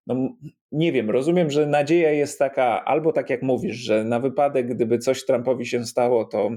[0.09, 0.29] no,
[0.71, 4.97] nie wiem, rozumiem, że nadzieja jest taka, albo tak jak mówisz, że na wypadek, gdyby
[4.97, 6.49] coś Trumpowi się stało, to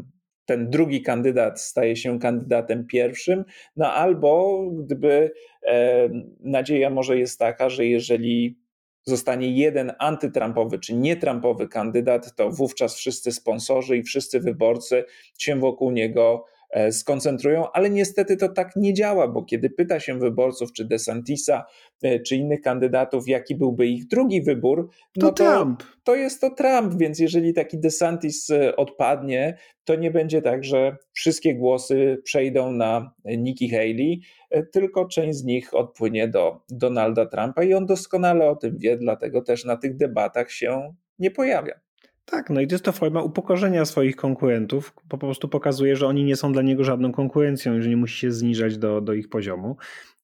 [0.45, 3.45] ten drugi kandydat staje się kandydatem pierwszym,
[3.77, 5.33] no albo gdyby
[5.67, 6.09] e,
[6.41, 8.59] nadzieja może jest taka, że jeżeli
[9.05, 15.05] zostanie jeden antytrumpowy czy nietrumpowy kandydat, to wówczas wszyscy sponsorzy i wszyscy wyborcy
[15.39, 16.45] się wokół niego
[16.91, 21.65] skoncentrują, ale niestety to tak nie działa, bo kiedy pyta się wyborców, czy DeSantisa,
[22.03, 25.83] e, czy innych kandydatów, jaki byłby ich drugi wybór, no to, Trump.
[26.05, 31.55] to jest to Trump, więc jeżeli taki DeSantis odpadnie, to nie będzie tak, że wszystkie
[31.55, 34.21] głosy przejdą na Nikki Haley,
[34.73, 39.43] tylko część z nich odpłynie do Donalda Trumpa i on doskonale o tym wie, dlatego
[39.43, 41.82] też na tych debatach się nie pojawia.
[42.25, 44.95] Tak, no i to jest to forma upokorzenia swoich konkurentów.
[45.09, 48.19] Po prostu pokazuje, że oni nie są dla niego żadną konkurencją i że nie musi
[48.19, 49.77] się zniżać do, do ich poziomu.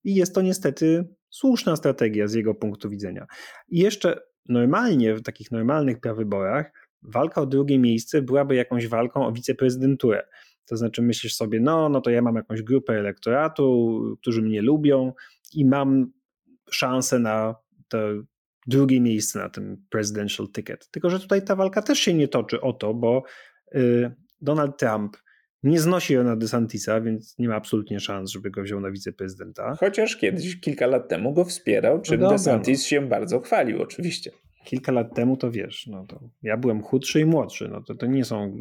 [0.04, 3.26] I jest to niestety słuszna strategia z jego punktu widzenia.
[3.68, 9.32] I jeszcze normalnie, w takich normalnych prawyborach, walka o drugie miejsce byłaby jakąś walką o
[9.32, 10.26] wiceprezydenturę.
[10.66, 15.12] To znaczy myślisz sobie, no, no to ja mam jakąś grupę elektoratu, którzy mnie lubią
[15.54, 16.12] i mam
[16.70, 17.54] szansę na
[17.88, 17.98] to
[18.68, 20.90] drugie miejsce na tym presidential ticket.
[20.90, 23.22] Tylko, że tutaj ta walka też się nie toczy o to, bo
[23.74, 25.16] y, Donald Trump
[25.62, 29.76] nie znosi Rona DeSantisa, więc nie ma absolutnie szans, żeby go wziął na wiceprezydenta.
[29.81, 34.31] Chociaż kiedyś, kilka lat temu go wspierał, czym no DeSantis się bardzo chwalił oczywiście.
[34.64, 38.07] Kilka lat temu to wiesz, no to ja byłem chudszy i młodszy, no to, to
[38.07, 38.57] nie są,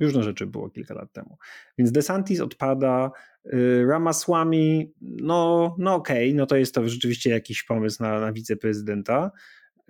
[0.00, 1.38] różne rzeczy było kilka lat temu.
[1.78, 3.10] Więc DeSantis odpada,
[3.54, 8.32] Y, Ramaswamy, no, no okej, okay, no to jest to rzeczywiście jakiś pomysł na, na
[8.32, 9.30] wiceprezydenta.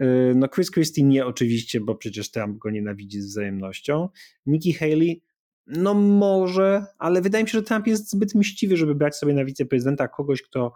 [0.03, 4.09] Y, no Chris Christie nie oczywiście, bo przecież Trump go nienawidzi z wzajemnością.
[4.47, 5.23] Nikki Haley,
[5.66, 9.45] no może, ale wydaje mi się, że Trump jest zbyt mściwy, żeby brać sobie na
[9.45, 10.73] wiceprezydenta kogoś, kto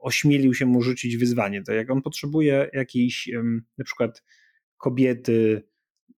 [0.00, 1.62] ośmielił się mu rzucić wyzwanie.
[1.62, 3.30] To jak on potrzebuje jakiejś
[3.78, 4.24] na przykład
[4.76, 5.62] kobiety,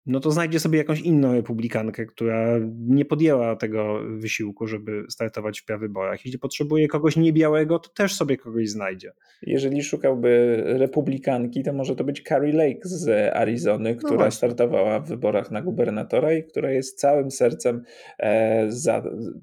[0.07, 5.65] no to znajdzie sobie jakąś inną republikankę, która nie podjęła tego wysiłku, żeby startować w
[5.65, 6.25] prawyborach.
[6.25, 9.13] Jeśli potrzebuje kogoś niebiałego, to też sobie kogoś znajdzie.
[9.43, 15.01] Jeżeli szukałby republikanki, to może to być Carrie Lake z Arizony, no która no startowała
[15.01, 17.83] w wyborach na gubernatora i która jest całym sercem
[18.19, 19.03] e, za,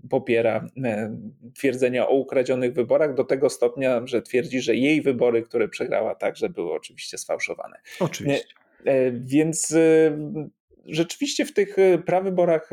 [0.10, 1.18] popiera e,
[1.56, 6.50] twierdzenia o ukradzionych wyborach do tego stopnia, że twierdzi, że jej wybory, które przegrała, także
[6.50, 7.76] były oczywiście sfałszowane.
[8.00, 8.69] Oczywiście.
[8.86, 10.18] E, więc e,
[10.86, 12.70] rzeczywiście w tych e, prawyborach,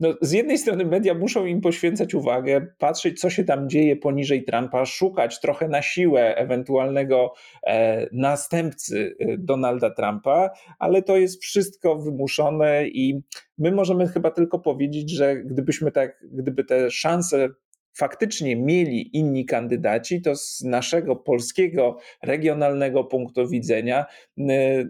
[0.00, 4.44] no, z jednej strony media muszą im poświęcać uwagę, patrzeć, co się tam dzieje poniżej
[4.44, 7.32] Trumpa, szukać trochę na siłę ewentualnego
[7.66, 13.22] e, następcy Donalda Trumpa, ale to jest wszystko wymuszone i
[13.58, 17.48] my możemy chyba tylko powiedzieć, że gdybyśmy tak, gdyby te szanse
[17.94, 24.06] faktycznie mieli inni kandydaci, to z naszego polskiego regionalnego punktu widzenia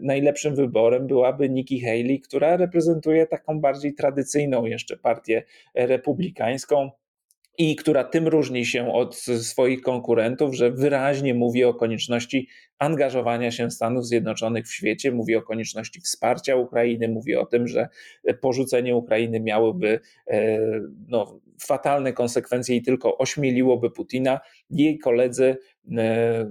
[0.03, 5.43] najlepszym wyborem byłaby Nikki Haley, która reprezentuje taką bardziej tradycyjną jeszcze partię
[5.75, 6.91] republikańską
[7.59, 13.71] i która tym różni się od swoich konkurentów, że wyraźnie mówi o konieczności angażowania się
[13.71, 17.89] Stanów Zjednoczonych w świecie, mówi o konieczności wsparcia Ukrainy, mówi o tym, że
[18.41, 20.59] porzucenie Ukrainy miałoby e,
[21.09, 24.41] no, fatalne konsekwencje i tylko ośmieliłoby Putina.
[24.71, 25.57] Jej koledzy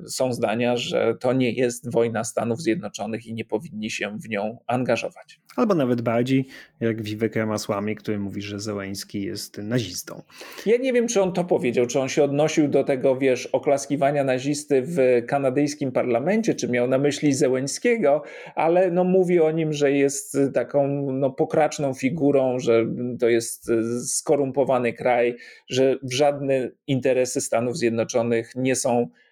[0.08, 4.58] są zdania, że to nie jest wojna Stanów Zjednoczonych i nie powinni się w nią
[4.68, 5.40] angażować.
[5.56, 6.48] Albo nawet bardziej,
[6.80, 10.22] jak Vivek Ramaswamy, który mówi, że Zełański jest nazistą.
[10.66, 14.24] Ja nie wiem, czy on to powiedział, czy on się odnosił do tego, wiesz, oklaskiwania
[14.24, 18.24] nazisty w kanadyjskim parlamencie, czy miał na myśli Zełęńskiego,
[18.56, 22.86] ale no, mówi o nim, że jest taką no, pokraczną figurą, że
[23.20, 23.72] to jest
[24.06, 25.36] skorumpowany kraj,
[25.70, 29.23] że żadne interesy Stanów Zjednoczonych nie są E,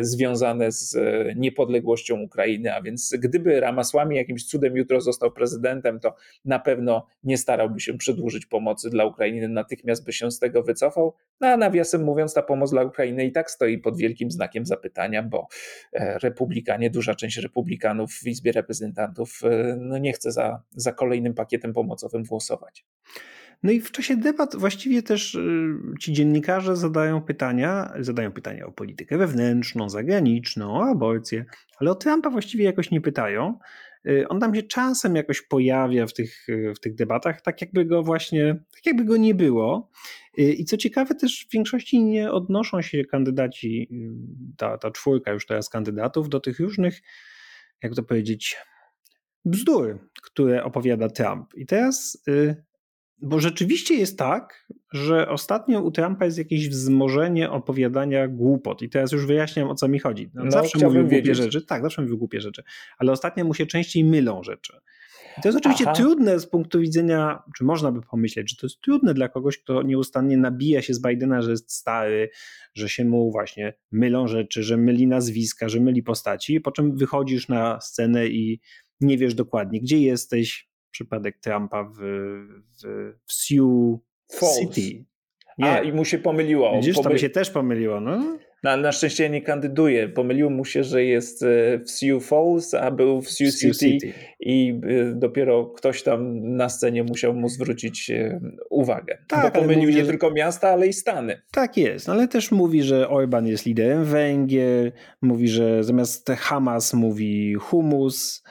[0.00, 2.74] związane z e, niepodległością Ukrainy.
[2.74, 7.98] A więc gdyby Ramasłami jakimś cudem jutro został prezydentem, to na pewno nie starałby się
[7.98, 11.14] przedłużyć pomocy dla Ukrainy, natychmiast by się z tego wycofał.
[11.40, 15.22] No a nawiasem mówiąc, ta pomoc dla Ukrainy i tak stoi pod wielkim znakiem zapytania,
[15.22, 15.46] bo
[15.92, 19.40] e, republikanie, duża część republikanów w Izbie Reprezentantów
[19.78, 22.84] no nie chce za, za kolejnym pakietem pomocowym głosować.
[23.62, 28.72] No i w czasie debat właściwie też y, ci dziennikarze zadają pytania, zadają pytania o
[28.72, 31.44] politykę wewnętrzną, zagraniczną, o aborcję,
[31.76, 33.58] ale o Trumpa właściwie jakoś nie pytają.
[34.06, 36.46] Y, on tam się czasem jakoś pojawia w tych,
[36.76, 39.90] w tych debatach, tak jakby go właśnie, tak jakby go nie było.
[40.38, 43.88] Y, I co ciekawe, też w większości nie odnoszą się kandydaci,
[44.56, 47.00] ta, ta czwórka już teraz kandydatów, do tych różnych,
[47.82, 48.56] jak to powiedzieć,
[49.44, 51.54] bzdur, które opowiada Trump.
[51.54, 52.24] I teraz
[53.22, 58.82] bo rzeczywiście jest tak, że ostatnio u Trumpa jest jakieś wzmożenie opowiadania głupot.
[58.82, 60.30] I teraz już wyjaśniam, o co mi chodzi.
[60.34, 61.66] No, no, zawsze mówił głupie rzeczy.
[61.66, 62.62] Tak, zawsze mówił głupie rzeczy.
[62.98, 64.72] Ale ostatnio mu się częściej mylą rzeczy.
[65.38, 65.94] I to jest oczywiście Aha.
[65.94, 69.82] trudne z punktu widzenia, czy można by pomyśleć, że to jest trudne dla kogoś, kto
[69.82, 72.30] nieustannie nabija się z Bidena, że jest stary,
[72.74, 77.48] że się mu właśnie mylą rzeczy, że myli nazwiska, że myli postaci, po czym wychodzisz
[77.48, 78.60] na scenę i
[79.00, 81.98] nie wiesz dokładnie, gdzie jesteś, przypadek Trumpa w,
[82.82, 84.00] w, w Sioux
[84.32, 84.58] Falls.
[84.58, 85.04] City.
[85.58, 85.70] Nie.
[85.70, 86.76] A, i mu się pomyliło.
[86.76, 87.08] Widzisz, Pomy...
[87.08, 88.38] to mi się też pomyliło, no?
[88.62, 90.08] No, ale na szczęście nie kandyduje.
[90.08, 94.06] Pomyliło mu się, że jest e, w Sioux Falls, a był w Sioux, Sioux City,
[94.06, 99.18] City, i e, dopiero ktoś tam na scenie musiał mu zwrócić e, uwagę.
[99.28, 100.10] Tak, Bo pomylił mówi, nie że...
[100.10, 101.42] tylko miasta, ale i Stany.
[101.52, 107.54] Tak jest, ale też mówi, że Orban jest liderem Węgier, mówi, że zamiast Hamas mówi
[107.54, 108.42] humus,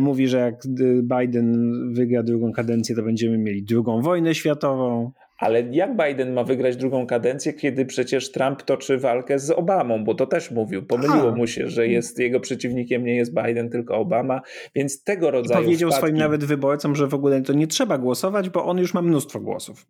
[0.00, 0.54] mówi, że jak
[1.02, 5.12] Biden wygra drugą kadencję, to będziemy mieli drugą wojnę światową.
[5.38, 10.14] Ale jak Biden ma wygrać drugą kadencję, kiedy przecież Trump toczy walkę z Obamą, bo
[10.14, 10.86] to też mówił.
[10.86, 14.40] Pomyliło mu się, że jest jego przeciwnikiem nie jest Biden, tylko Obama,
[14.74, 15.60] więc tego rodzaju.
[15.60, 16.00] I powiedział wpadki...
[16.00, 19.40] swoim nawet wyborcom, że w ogóle to nie trzeba głosować, bo on już ma mnóstwo
[19.40, 19.86] głosów.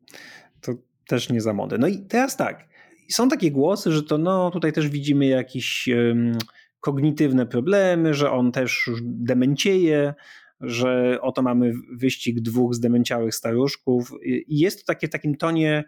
[0.61, 0.73] To
[1.09, 1.79] też nie za mody.
[1.79, 2.65] No i teraz tak.
[3.09, 6.39] Są takie głosy, że to no tutaj też widzimy jakieś um,
[6.87, 10.15] kognitywne problemy, że on też już demencieje,
[10.61, 15.85] że oto mamy wyścig dwóch zdemęciałych staruszków i jest to takie w takim tonie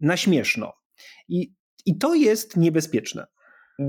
[0.00, 0.72] na śmieszno.
[1.28, 1.54] I,
[1.86, 3.26] i to jest niebezpieczne.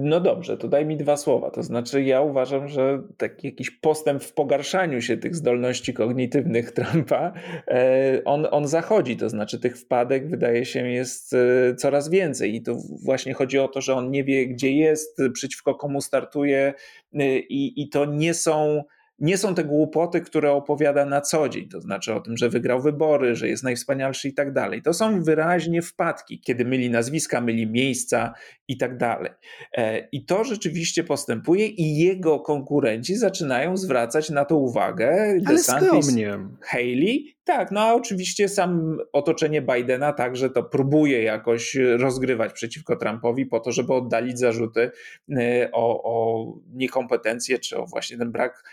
[0.01, 1.51] No dobrze, to daj mi dwa słowa.
[1.51, 7.33] To znaczy, ja uważam, że taki jakiś postęp w pogarszaniu się tych zdolności kognitywnych Trumpa,
[7.67, 9.17] e, on, on zachodzi.
[9.17, 12.55] To znaczy, tych wpadek wydaje się jest e, coraz więcej.
[12.55, 16.73] I to właśnie chodzi o to, że on nie wie, gdzie jest, przeciwko komu startuje,
[17.13, 18.83] e, i, i to nie są
[19.19, 22.81] nie są te głupoty, które opowiada na co dzień, to znaczy o tym, że wygrał
[22.81, 24.81] wybory, że jest najwspanialszy i tak dalej.
[24.81, 28.33] To są wyraźnie wpadki, kiedy myli nazwiska, myli miejsca
[28.67, 29.31] i tak dalej.
[29.77, 35.37] E, I to rzeczywiście postępuje i jego konkurenci zaczynają zwracać na to uwagę.
[35.45, 36.39] Ale skromnie.
[36.61, 43.45] Haley, tak, no a oczywiście sam otoczenie Bidena także to próbuje jakoś rozgrywać przeciwko Trumpowi
[43.45, 44.91] po to, żeby oddalić zarzuty
[45.31, 48.63] e, o, o niekompetencję czy o właśnie ten brak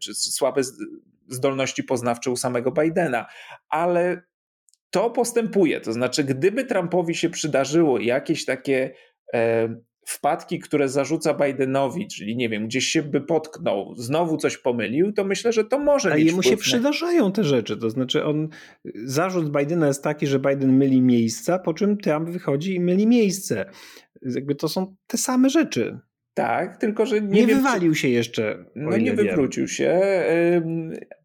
[0.00, 0.62] czy słabe
[1.28, 3.26] zdolności poznawcze u samego Bidena,
[3.68, 4.22] ale
[4.90, 5.80] to postępuje.
[5.80, 8.94] To znaczy, gdyby Trumpowi się przydarzyło jakieś takie
[9.34, 9.68] e,
[10.06, 15.24] wpadki, które zarzuca Bidenowi, czyli nie wiem, gdzieś się by potknął, znowu coś pomylił, to
[15.24, 18.48] myślę, że to może A mieć jemu się przydarzają te rzeczy, to znaczy on,
[19.04, 23.70] zarzut Bidena jest taki, że Biden myli miejsca, po czym Trump wychodzi i myli miejsce.
[24.22, 25.98] Jakby to są te same rzeczy.
[26.34, 27.98] Tak, tylko że nie, nie wiem, wywalił czy...
[27.98, 28.64] się jeszcze.
[28.74, 30.00] No nie wywrócił się,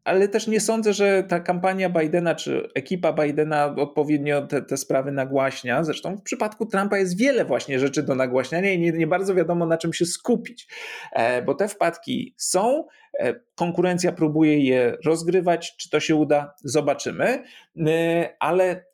[0.04, 5.12] ale też nie sądzę, że ta kampania Bidena czy ekipa Bidena odpowiednio te, te sprawy
[5.12, 5.84] nagłaśnia.
[5.84, 9.66] Zresztą w przypadku Trumpa jest wiele właśnie rzeczy do nagłaśniania i nie, nie bardzo wiadomo
[9.66, 10.68] na czym się skupić,
[11.14, 12.86] e, bo te wpadki są.
[13.20, 15.76] E, konkurencja próbuje je rozgrywać.
[15.78, 16.54] Czy to się uda?
[16.64, 17.44] Zobaczymy.
[17.88, 18.86] E, ale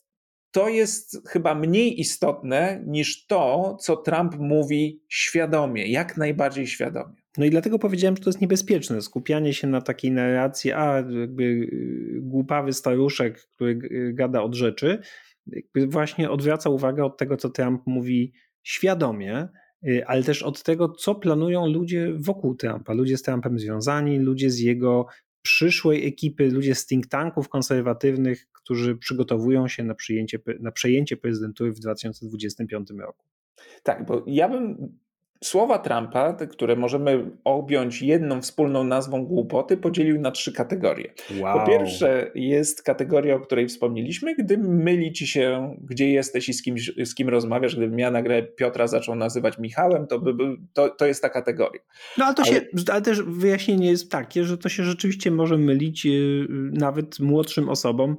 [0.53, 7.15] to jest chyba mniej istotne niż to, co Trump mówi świadomie, jak najbardziej świadomie.
[7.37, 9.01] No i dlatego powiedziałem, że to jest niebezpieczne.
[9.01, 14.99] Skupianie się na takiej narracji, a jakby y, głupawy staruszek, który y, gada od rzeczy,
[15.87, 19.47] właśnie odwraca uwagę od tego, co Trump mówi świadomie,
[19.87, 24.49] y, ale też od tego, co planują ludzie wokół Trumpa, ludzie z Trumpem związani, ludzie
[24.49, 25.05] z jego
[25.43, 31.71] przyszłej ekipy, ludzie z think tanków konserwatywnych, którzy przygotowują się na, przyjęcie, na przejęcie prezydentury
[31.71, 33.25] w 2025 roku.
[33.83, 34.77] Tak, bo ja bym
[35.43, 41.13] Słowa Trumpa, które możemy objąć jedną wspólną nazwą głupoty, podzielił na trzy kategorie.
[41.39, 41.59] Wow.
[41.59, 46.63] Po pierwsze jest kategoria, o której wspomnieliśmy, gdy myli ci się, gdzie jesteś i z
[46.63, 46.75] kim,
[47.05, 47.75] z kim rozmawiasz.
[47.75, 50.33] Gdybym ja nagle Piotra zaczął nazywać Michałem, to, by,
[50.73, 51.81] to, to jest ta kategoria.
[52.17, 52.51] No ale, to ale...
[52.51, 57.69] Się, ale też wyjaśnienie jest takie, że to się rzeczywiście może mylić y, nawet młodszym
[57.69, 58.17] osobom,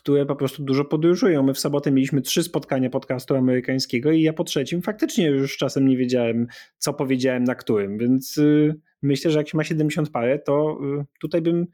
[0.00, 1.42] które po prostu dużo podróżują.
[1.42, 5.88] My w sobotę mieliśmy trzy spotkania podcastu amerykańskiego i ja po trzecim faktycznie już czasem
[5.88, 6.46] nie wiedziałem,
[6.78, 11.04] co powiedziałem na którym, więc y, myślę, że jak się ma 70 parę, to y,
[11.20, 11.66] tutaj bym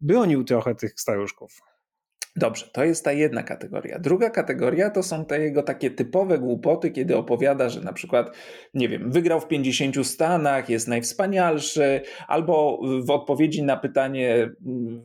[0.00, 1.60] bronił trochę tych staruszków.
[2.36, 3.98] Dobrze, to jest ta jedna kategoria.
[3.98, 8.36] Druga kategoria to są te jego takie typowe głupoty, kiedy opowiada, że na przykład,
[8.74, 14.50] nie wiem, wygrał w 50 stanach, jest najwspanialszy, albo w odpowiedzi na pytanie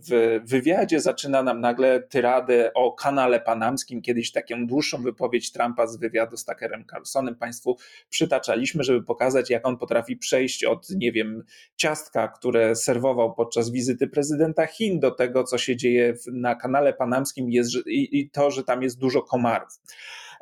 [0.10, 4.02] w wywiadzie zaczyna nam nagle tyradę o kanale panamskim.
[4.02, 7.78] Kiedyś taką dłuższą wypowiedź Trumpa z wywiadu z Tuckerem Carlsonem Państwu
[8.10, 11.44] przytaczaliśmy, żeby pokazać, jak on potrafi przejść od, nie wiem,
[11.76, 17.18] ciastka, które serwował podczas wizyty prezydenta Chin, do tego, co się dzieje na kanale panamskim
[17.38, 19.80] jest i, i to, że tam jest dużo komarów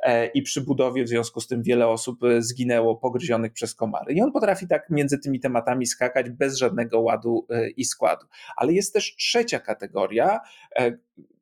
[0.04, 4.14] e, i przy budowie w związku z tym wiele osób e, zginęło pogryzionych przez komary.
[4.14, 8.26] I on potrafi tak między tymi tematami skakać bez żadnego ładu e, i składu.
[8.56, 10.40] Ale jest też trzecia kategoria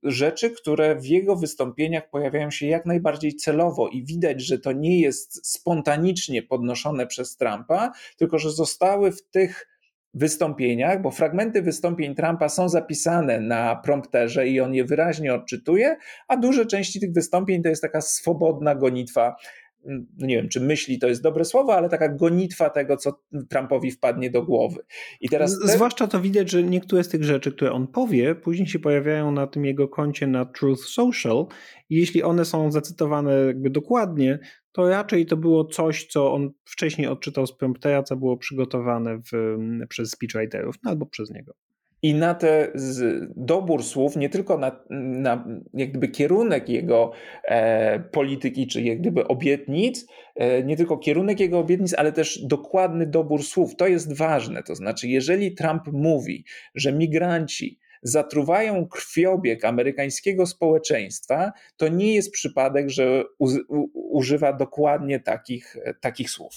[0.04, 5.00] rzeczy, które w jego wystąpieniach pojawiają się jak najbardziej celowo i widać, że to nie
[5.00, 9.68] jest spontanicznie podnoszone przez Trumpa, tylko że zostały w tych
[10.16, 15.98] wystąpieniach, bo fragmenty wystąpień Trumpa są zapisane na prompterze i on je wyraźnie odczytuje,
[16.28, 19.36] a duże części tych wystąpień to jest taka swobodna gonitwa
[20.18, 23.92] no nie wiem, czy myśli to jest dobre słowo, ale taka gonitwa tego, co Trumpowi
[23.92, 24.84] wpadnie do głowy.
[25.22, 25.68] I teraz te...
[25.68, 29.48] Zwłaszcza to widać, że niektóre z tych rzeczy, które on powie, później się pojawiają na
[29.48, 31.46] tym jego koncie na Truth Social
[31.90, 34.40] i jeśli one są zacytowane jakby dokładnie,
[34.72, 39.58] to raczej to było coś, co on wcześniej odczytał z promptera, co było przygotowane w,
[39.90, 41.54] przez speechwriterów, no albo przez niego
[42.06, 42.72] i na te
[43.36, 47.12] dobór słów, nie tylko na, na jak gdyby kierunek jego
[47.44, 53.08] e, polityki, czy jak gdyby obietnic, e, nie tylko kierunek jego obietnic, ale też dokładny
[53.08, 53.76] dobór słów.
[53.76, 54.64] To jest ważne.
[54.64, 56.46] To znaczy, jeżeli Trump mówi,
[56.76, 65.20] że migranci zatruwają krwiobieg amerykańskiego społeczeństwa, to nie jest przypadek, że u, u, używa dokładnie
[65.20, 66.54] takich, takich słów.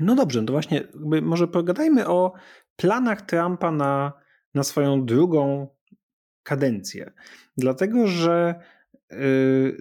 [0.00, 0.82] No dobrze, to właśnie
[1.22, 2.32] może pogadajmy o
[2.76, 4.21] planach Trumpa na
[4.54, 5.68] na swoją drugą
[6.42, 7.12] kadencję.
[7.56, 8.54] Dlatego, że
[9.12, 9.76] y,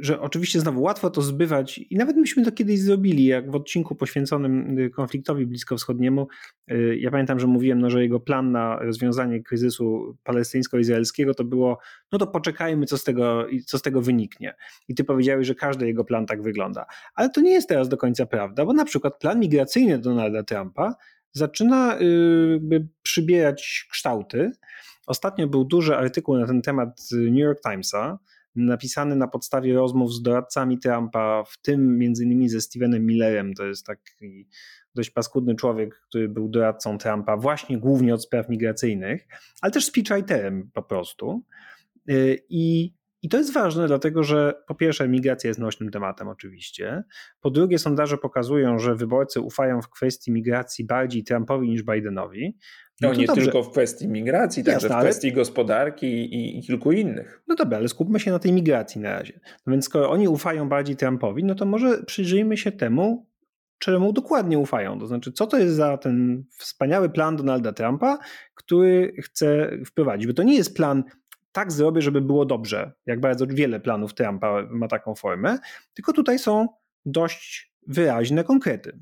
[0.00, 3.94] że oczywiście znowu łatwo to zbywać i nawet myśmy to kiedyś zrobili, jak w odcinku
[3.94, 6.28] poświęconym y, konfliktowi bliskowschodniemu.
[6.70, 11.78] Y, ja pamiętam, że mówiłem, no, że jego plan na rozwiązanie kryzysu palestyńsko-izraelskiego to było,
[12.12, 14.54] no to poczekajmy, co z, tego, co z tego wyniknie.
[14.88, 16.86] I ty powiedziałeś, że każdy jego plan tak wygląda.
[17.14, 20.94] Ale to nie jest teraz do końca prawda, bo na przykład plan migracyjny Donalda Trumpa
[21.36, 24.52] zaczyna y, przybierać kształty.
[25.06, 28.18] Ostatnio był duży artykuł na ten temat New York Timesa,
[28.56, 33.66] napisany na podstawie rozmów z doradcami Trumpa, w tym między innymi ze Stevenem Millerem, to
[33.66, 34.48] jest taki
[34.94, 39.26] dość paskudny człowiek, który był doradcą Trumpa właśnie głównie od spraw migracyjnych,
[39.60, 41.44] ale też speechwriterem po prostu.
[42.10, 42.94] Y, I
[43.26, 47.04] i to jest ważne, dlatego że po pierwsze, migracja jest nośnym tematem, oczywiście.
[47.40, 52.56] Po drugie, sondaże pokazują, że wyborcy ufają w kwestii migracji bardziej Trumpowi niż Bidenowi.
[53.00, 53.42] No, no nie dobrze.
[53.42, 55.36] tylko w kwestii migracji, także Jasne, w kwestii ale...
[55.36, 57.42] gospodarki i, i, kilku innych.
[57.48, 59.40] No dobra, ale skupmy się na tej migracji na razie.
[59.66, 63.26] No więc skoro oni ufają bardziej Trumpowi, no to może przyjrzyjmy się temu,
[63.78, 64.98] czemu dokładnie ufają.
[64.98, 68.18] To znaczy, co to jest za ten wspaniały plan Donalda Trumpa,
[68.54, 70.26] który chce wprowadzić?
[70.26, 71.04] Bo to nie jest plan
[71.56, 75.58] tak zrobię, żeby było dobrze, jak bardzo wiele planów Trumpa ma taką formę,
[75.94, 76.68] tylko tutaj są
[77.04, 78.98] dość wyraźne konkrety.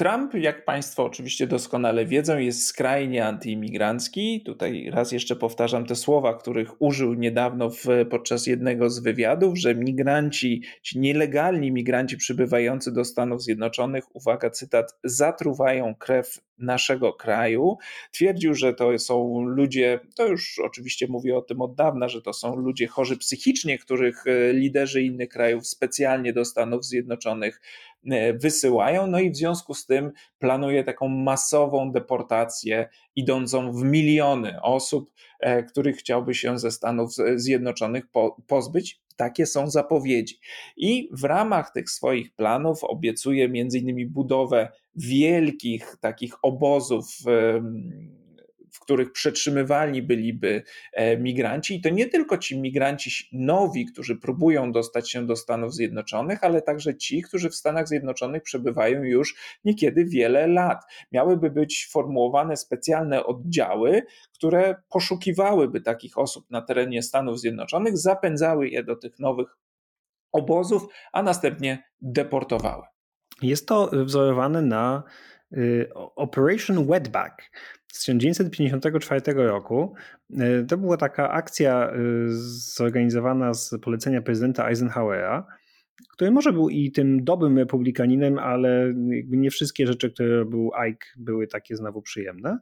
[0.00, 4.42] Trump, jak Państwo oczywiście doskonale wiedzą, jest skrajnie antyimigrancki.
[4.46, 9.74] Tutaj raz jeszcze powtarzam te słowa, których użył niedawno w, podczas jednego z wywiadów, że
[9.74, 17.76] migranci, ci nielegalni migranci przybywający do Stanów Zjednoczonych, uwaga, cytat, zatruwają krew naszego kraju.
[18.10, 22.32] Twierdził, że to są ludzie, to już oczywiście mówię o tym od dawna, że to
[22.32, 27.60] są ludzie chorzy psychicznie, których e, liderzy innych krajów specjalnie do Stanów Zjednoczonych
[28.34, 29.06] wysyłają.
[29.06, 35.62] No i w związku z tym planuje taką masową deportację idącą w miliony osób, e,
[35.62, 38.04] których chciałby się ze Stanów Zjednoczonych
[38.46, 39.00] pozbyć.
[39.16, 40.40] Takie są zapowiedzi.
[40.76, 47.06] I w ramach tych swoich planów obiecuje między innymi budowę wielkich takich obozów
[48.80, 50.62] w których przetrzymywani byliby
[50.92, 51.74] e, migranci.
[51.74, 56.62] I to nie tylko ci migranci nowi, którzy próbują dostać się do Stanów Zjednoczonych, ale
[56.62, 60.84] także ci, którzy w Stanach Zjednoczonych przebywają już niekiedy wiele lat.
[61.12, 64.02] Miałyby być formułowane specjalne oddziały,
[64.34, 69.56] które poszukiwałyby takich osób na terenie Stanów Zjednoczonych, zapędzały je do tych nowych
[70.32, 72.82] obozów, a następnie deportowały.
[73.42, 75.02] Jest to wzorowane na
[75.52, 77.50] y, Operation Wetback
[77.92, 79.94] z 1954 roku.
[80.30, 82.26] Y, to była taka akcja y,
[82.74, 85.46] zorganizowana z polecenia prezydenta Eisenhowera,
[86.12, 88.92] który może był i tym dobrym republikaninem, ale
[89.28, 92.58] nie wszystkie rzeczy, które był Ike, były takie znowu przyjemne.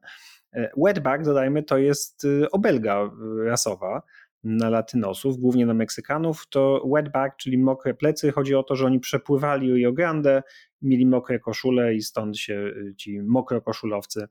[0.76, 3.10] Wetback, dodajmy, to jest obelga
[3.44, 4.02] rasowa
[4.44, 8.32] na latynosów, głównie na Meksykanów, to wetback, czyli mokre plecy.
[8.32, 10.42] Chodzi o to, że oni przepływali Rio Grande,
[10.82, 14.28] mieli mokre koszule i stąd się ci mokrokoszulowcy.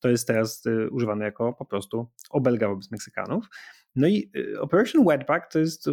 [0.00, 3.46] To jest teraz y, używane jako po prostu obelga wobec Meksykanów.
[3.96, 5.86] No i y, Operation Wetback to jest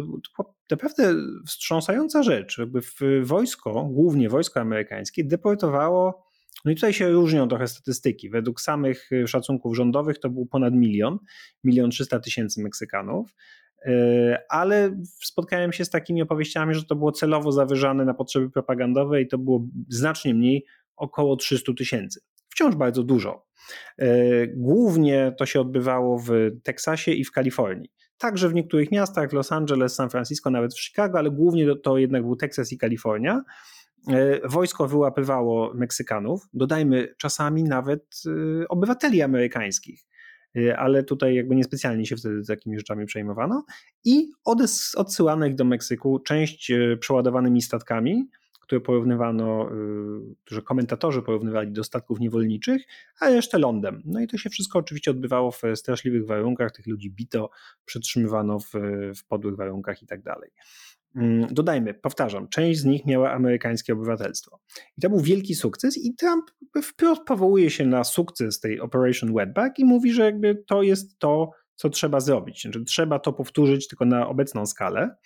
[0.70, 1.14] naprawdę
[1.46, 2.58] wstrząsająca rzecz.
[2.58, 2.80] Jakby
[3.22, 6.28] wojsko, głównie wojsko amerykańskie, deportowało
[6.64, 8.30] no i tutaj się różnią trochę statystyki.
[8.30, 11.18] Według samych y, szacunków rządowych to był ponad milion,
[11.64, 13.34] milion trzysta tysięcy Meksykanów,
[14.48, 19.28] ale spotkałem się z takimi opowieściami, że to było celowo zawyżane na potrzeby propagandowe i
[19.28, 20.64] to było znacznie mniej,
[20.96, 22.20] około 300 tysięcy.
[22.48, 23.46] Wciąż bardzo dużo.
[24.02, 26.30] Y, głównie to się odbywało w
[26.62, 27.90] Teksasie i w Kalifornii.
[28.18, 31.98] Także w niektórych miastach, w Los Angeles, San Francisco, nawet w Chicago, ale głównie to
[31.98, 33.42] jednak był Teksas i Kalifornia.
[34.44, 38.22] wojsko wyłapywało Meksykanów, dodajmy czasami nawet
[38.68, 40.06] obywateli amerykańskich.
[40.76, 43.64] Ale tutaj jakby niespecjalnie się wtedy takimi rzeczami przejmowano
[44.04, 44.30] i
[44.96, 48.28] odsyłano ich do Meksyku, część przeładowanymi statkami,
[48.68, 52.82] które porównywano, y, które komentatorzy porównywali do statków niewolniczych,
[53.20, 54.02] a resztę lądem.
[54.04, 57.50] No i to się wszystko oczywiście odbywało w straszliwych warunkach, tych ludzi bito,
[57.84, 58.72] przetrzymywano w,
[59.16, 60.50] w podłych warunkach i tak dalej.
[61.16, 64.60] Mm, dodajmy, powtarzam, część z nich miała amerykańskie obywatelstwo.
[64.98, 66.44] I to był wielki sukces i Trump
[66.82, 71.50] wprost powołuje się na sukces tej Operation Wetback i mówi, że jakby to jest to,
[71.74, 72.62] co trzeba zrobić.
[72.62, 75.16] Że trzeba to powtórzyć tylko na obecną skalę.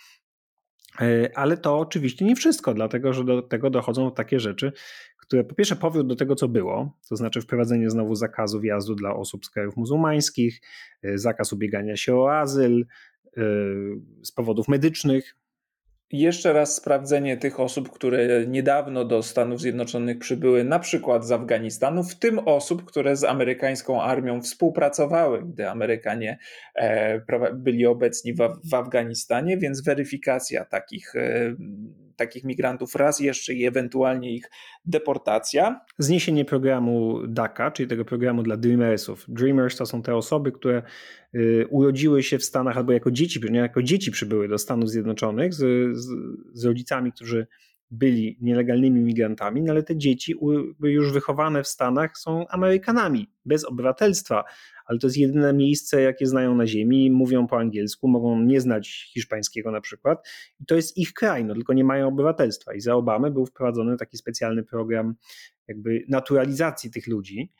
[1.01, 4.73] E, ale to oczywiście nie wszystko, dlatego że do tego dochodzą takie rzeczy,
[5.17, 9.15] które po pierwsze powrót do tego, co było, to znaczy wprowadzenie znowu zakazu wjazdu dla
[9.15, 10.61] osób z krajów muzułmańskich,
[11.03, 12.87] e, zakaz ubiegania się o azyl
[13.37, 13.43] e,
[14.23, 15.37] z powodów medycznych,
[16.13, 22.05] jeszcze raz sprawdzenie tych osób, które niedawno do Stanów Zjednoczonych przybyły, na przykład z Afganistanu,
[22.05, 26.39] w tym osób, które z amerykańską armią współpracowały, gdy Amerykanie
[26.75, 27.21] e,
[27.55, 28.35] byli obecni
[28.65, 31.55] w Afganistanie, więc weryfikacja takich e,
[32.17, 34.51] takich migrantów raz jeszcze i ewentualnie ich
[34.85, 35.81] deportacja.
[35.99, 39.25] Zniesienie programu DACA, czyli tego programu dla Dreamersów.
[39.29, 40.83] Dreamers to są te osoby, które
[41.35, 45.55] y, urodziły się w Stanach albo jako dzieci, nie jako dzieci przybyły do Stanów Zjednoczonych
[45.55, 46.09] z, z,
[46.53, 47.47] z rodzicami, którzy
[47.93, 50.35] byli nielegalnymi migrantami, no ale te dzieci
[50.81, 54.45] już wychowane w Stanach są Amerykanami bez obywatelstwa,
[54.85, 59.11] ale to jest jedyne miejsce, jakie znają na ziemi, mówią po angielsku, mogą nie znać
[59.13, 60.29] hiszpańskiego na przykład.
[60.61, 62.75] I to jest ich kraj, no tylko nie mają obywatelstwa.
[62.75, 65.15] I za Obamy był wprowadzony taki specjalny program
[65.69, 67.53] jakby naturalizacji tych ludzi,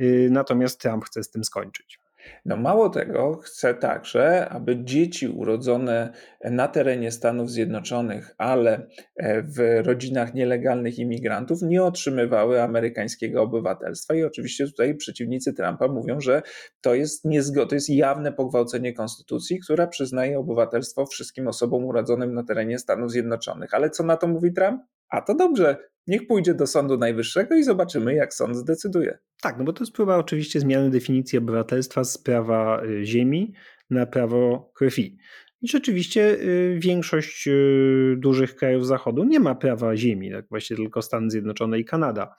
[0.00, 2.05] y, natomiast Trump chce z tym skończyć.
[2.44, 6.12] No mało tego, chce także, aby dzieci urodzone
[6.44, 14.14] na terenie Stanów Zjednoczonych, ale e, w rodzinach nielegalnych imigrantów nie otrzymywały amerykańskiego obywatelstwa.
[14.14, 16.42] I oczywiście tutaj przeciwnicy Trumpa mówią, że
[16.80, 22.44] to jest, niezgo- to jest jawne pogwałcenie konstytucji, która przyznaje obywatelstwo wszystkim osobom urodzonym na
[22.44, 23.74] terenie Stanów Zjednoczonych.
[23.74, 24.82] Ale co na to mówi Trump?
[25.08, 25.76] A to dobrze,
[26.06, 29.18] niech pójdzie do Sądu Najwyższego i zobaczymy, jak sąd zdecyduje.
[29.42, 33.52] Tak, no bo to jest próba oczywiście zmiany definicji obywatelstwa z prawa y, ziemi
[33.90, 35.18] na prawo krwi.
[35.62, 41.02] I rzeczywiście y, większość y, dużych krajów Zachodu nie ma prawa ziemi, tak właśnie tylko
[41.02, 42.34] Stany Zjednoczone i Kanada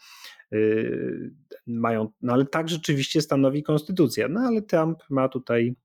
[1.68, 4.28] mają, no ale tak rzeczywiście stanowi konstytucja.
[4.28, 5.76] No ale Trump ma tutaj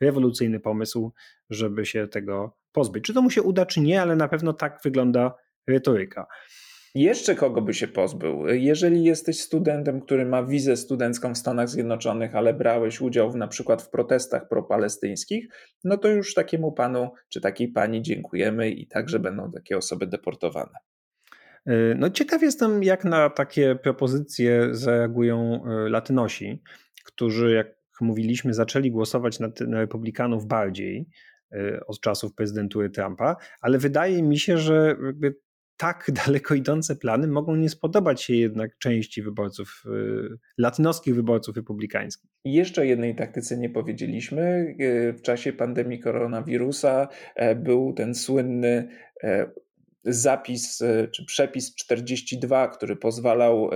[0.00, 1.12] rewolucyjny pomysł,
[1.50, 3.04] żeby się tego pozbyć.
[3.04, 5.34] Czy to mu się uda, czy nie, ale na pewno tak wygląda
[5.68, 6.26] retoryka.
[6.94, 8.46] Jeszcze kogo by się pozbył?
[8.46, 13.48] Jeżeli jesteś studentem, który ma wizę studencką w Stanach Zjednoczonych, ale brałeś udział w, na
[13.48, 15.48] przykład w protestach propalestyńskich,
[15.84, 20.78] no to już takiemu panu czy takiej pani dziękujemy i także będą takie osoby deportowane.
[21.96, 26.62] No ciekaw jestem, jak na takie propozycje zareagują e, Latynosi,
[27.04, 27.66] którzy, jak
[28.00, 31.08] mówiliśmy, zaczęli głosować na, na republikanów bardziej
[31.52, 34.96] e, od czasów prezydentury Trumpa, ale wydaje mi się, że
[35.78, 42.30] tak daleko idące plany mogą nie spodobać się jednak części wyborców, y, latynoskich wyborców republikańskich.
[42.44, 44.74] Jeszcze jednej taktyce nie powiedzieliśmy.
[44.80, 48.88] Y, w czasie pandemii koronawirusa e, był ten słynny
[49.22, 49.50] e,
[50.04, 53.70] zapis e, czy przepis 42, który pozwalał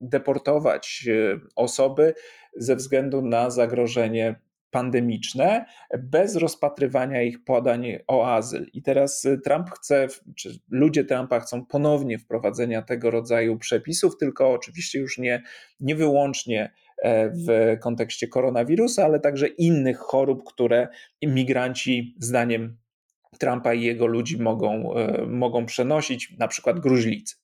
[0.00, 1.08] deportować
[1.56, 2.14] osoby
[2.56, 4.40] ze względu na zagrożenie
[4.74, 5.64] pandemiczne
[5.98, 8.66] bez rozpatrywania ich podań o azyl.
[8.72, 10.06] I teraz y, Trump chce,
[10.36, 15.42] czy ludzie Trumpa chcą ponownie wprowadzenia tego rodzaju przepisów, tylko oczywiście już nie,
[15.80, 16.72] nie wyłącznie
[17.02, 20.88] e, w kontekście koronawirusa, ale także innych chorób, które
[21.20, 22.76] imigranci zdaniem
[23.38, 27.34] Trumpa i jego ludzi mogą, e, mogą przenosić, na przykład gruźlicy.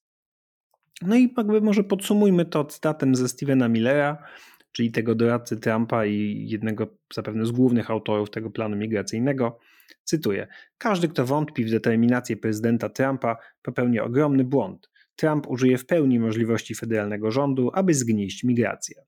[1.02, 4.24] No i jakby może podsumujmy to cytatem ze Stevena Millera
[4.72, 9.58] czyli tego doradcy Trumpa i jednego zapewne z głównych autorów tego planu migracyjnego.
[10.04, 10.46] Cytuję:
[10.78, 14.90] Każdy, kto wątpi w determinację prezydenta Trumpa, popełnia ogromny błąd.
[15.16, 19.02] Trump użyje w pełni możliwości federalnego rządu, aby zgnieść migrację.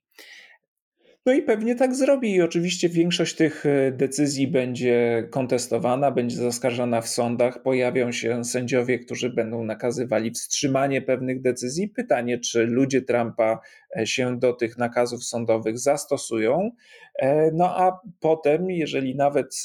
[1.26, 2.34] No i pewnie tak zrobi.
[2.34, 7.62] I oczywiście większość tych e, decyzji będzie kontestowana, będzie zaskarżana w sądach.
[7.62, 11.88] Pojawią się sędziowie, którzy będą nakazywali wstrzymanie pewnych decyzji.
[11.88, 13.60] Pytanie, czy ludzie Trumpa
[14.04, 16.70] się do tych nakazów sądowych zastosują.
[17.18, 19.62] E, no a potem, jeżeli nawet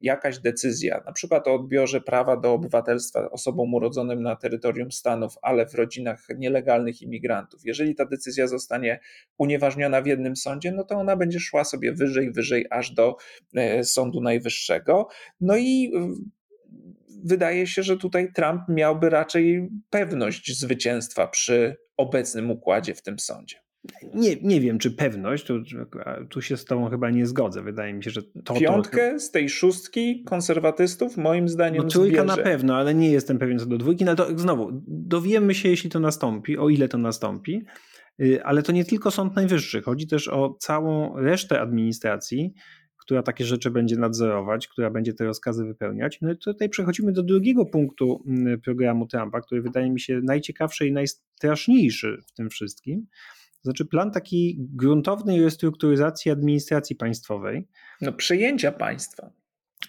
[0.00, 5.66] jakaś decyzja, na przykład o odbiorze prawa do obywatelstwa osobom urodzonym na terytorium Stanów, ale
[5.66, 9.00] w rodzinach nielegalnych imigrantów, jeżeli ta decyzja zostanie
[9.38, 13.16] unieważniona w jednym sądzie, no to ona będzie szła sobie wyżej, wyżej, aż do
[13.56, 15.08] e, Sądu Najwyższego.
[15.40, 15.92] No i
[17.24, 23.61] wydaje się, że tutaj Trump miałby raczej pewność zwycięstwa przy obecnym układzie w tym sądzie.
[24.14, 25.54] Nie, nie wiem, czy pewność, tu,
[26.28, 27.62] tu się z tobą chyba nie zgodzę.
[27.62, 28.54] Wydaje mi się, że to.
[28.54, 29.20] Piątkę to...
[29.20, 31.82] z tej szóstki konserwatystów, moim zdaniem.
[31.82, 34.04] No, trójka na pewno, ale nie jestem pewien co do dwójki.
[34.04, 37.64] No to znowu, dowiemy się, jeśli to nastąpi, o ile to nastąpi.
[38.22, 42.54] Y, ale to nie tylko Sąd Najwyższy, chodzi też o całą resztę administracji,
[42.96, 46.18] która takie rzeczy będzie nadzorować, która będzie te rozkazy wypełniać.
[46.22, 50.86] No i tutaj przechodzimy do drugiego punktu mm, programu Trumpa, który wydaje mi się najciekawszy
[50.86, 53.06] i najstraszniejszy w tym wszystkim.
[53.62, 57.68] Znaczy plan takiej gruntownej restrukturyzacji administracji państwowej.
[58.00, 59.30] No przejęcia państwa.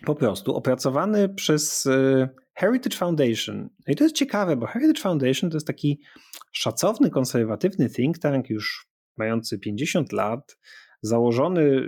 [0.05, 3.69] Po prostu opracowany przez e, Heritage Foundation.
[3.87, 5.99] No i to jest ciekawe, bo Heritage Foundation to jest taki
[6.51, 10.57] szacowny, konserwatywny think tank, już mający 50 lat,
[11.01, 11.87] założony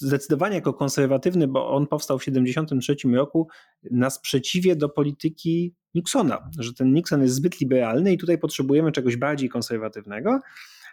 [0.00, 3.48] zdecydowanie jako konserwatywny, bo on powstał w 1973 roku
[3.90, 9.16] na sprzeciwie do polityki Nixona, że ten Nixon jest zbyt liberalny i tutaj potrzebujemy czegoś
[9.16, 10.40] bardziej konserwatywnego.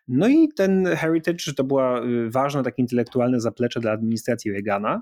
[0.10, 5.02] No i ten Heritage to była y, ważne takie intelektualne zaplecze dla administracji Reagana,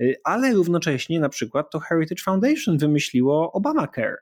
[0.00, 4.16] y, ale równocześnie na przykład to Heritage Foundation wymyśliło Obamacare.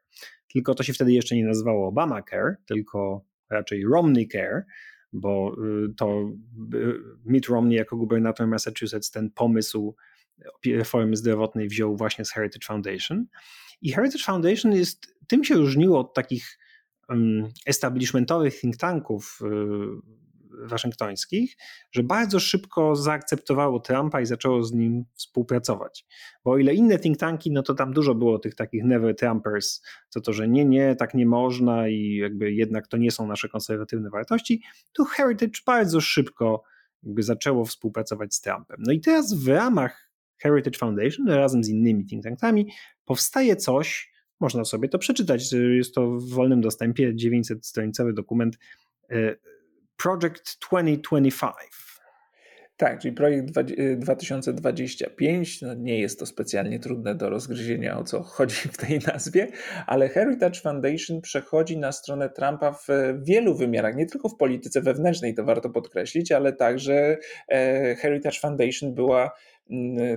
[0.52, 4.64] Tylko to się wtedy jeszcze nie nazywało Obamacare, tylko raczej Romney Care,
[5.12, 5.56] bo
[5.86, 6.30] y, to
[7.24, 9.94] Mitt Romney jako gubernator Massachusetts ten pomysł
[10.66, 13.26] reformy zdrowotnej wziął właśnie z Heritage Foundation.
[13.82, 16.58] I Heritage Foundation jest, tym się różniło od takich
[17.66, 19.40] establishmentowych think tanków
[20.62, 21.56] waszyngtońskich,
[21.92, 26.06] że bardzo szybko zaakceptowało Trumpa i zaczęło z nim współpracować.
[26.44, 29.82] Bo o ile inne think tanki, no to tam dużo było tych takich never Trumpers,
[30.08, 33.48] co to, że nie, nie, tak nie można i jakby jednak to nie są nasze
[33.48, 36.62] konserwatywne wartości, tu Heritage bardzo szybko
[37.02, 38.76] jakby zaczęło współpracować z Trumpem.
[38.86, 42.72] No i teraz w ramach Heritage Foundation razem z innymi think tankami
[43.04, 48.58] powstaje coś, można sobie to przeczytać, jest to w wolnym dostępie, 900-stronicowy dokument
[49.10, 49.36] e,
[49.96, 51.54] Project 2025.
[52.78, 53.50] Tak, czyli projekt
[53.96, 55.62] 2025.
[55.62, 59.48] Y, no nie jest to specjalnie trudne do rozgryzienia, o co chodzi w tej nazwie,
[59.86, 62.86] ale Heritage Foundation przechodzi na stronę Trumpa w
[63.22, 67.16] wielu wymiarach, nie tylko w polityce wewnętrznej, to warto podkreślić, ale także
[67.48, 69.30] e, Heritage Foundation była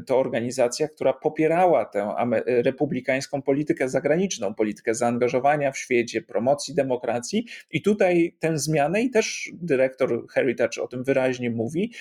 [0.06, 2.14] to organizacja, która popierała tę
[2.46, 7.46] republikańską politykę zagraniczną, politykę zaangażowania w świecie, promocji demokracji.
[7.72, 11.92] I tutaj tę zmianę, i też dyrektor Heritage o tym wyraźnie mówi,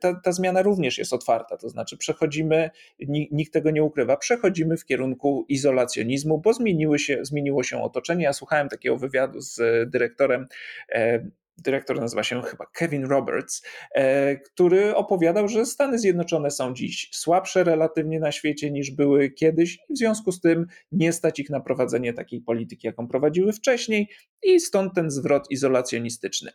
[0.00, 1.56] ta, ta zmiana również jest otwarta.
[1.56, 2.70] To znaczy, przechodzimy,
[3.08, 8.24] nikt tego nie ukrywa, przechodzimy w kierunku izolacjonizmu, bo zmieniły się, zmieniło się otoczenie.
[8.24, 10.46] Ja słuchałem takiego wywiadu z dyrektorem
[10.92, 11.24] e,
[11.56, 13.62] dyrektor nazywa się chyba Kevin Roberts,
[13.94, 19.78] e, który opowiadał, że Stany Zjednoczone są dziś słabsze relatywnie na świecie niż były kiedyś
[19.88, 24.08] i w związku z tym nie stać ich na prowadzenie takiej polityki, jaką prowadziły wcześniej
[24.42, 26.50] i stąd ten zwrot izolacjonistyczny.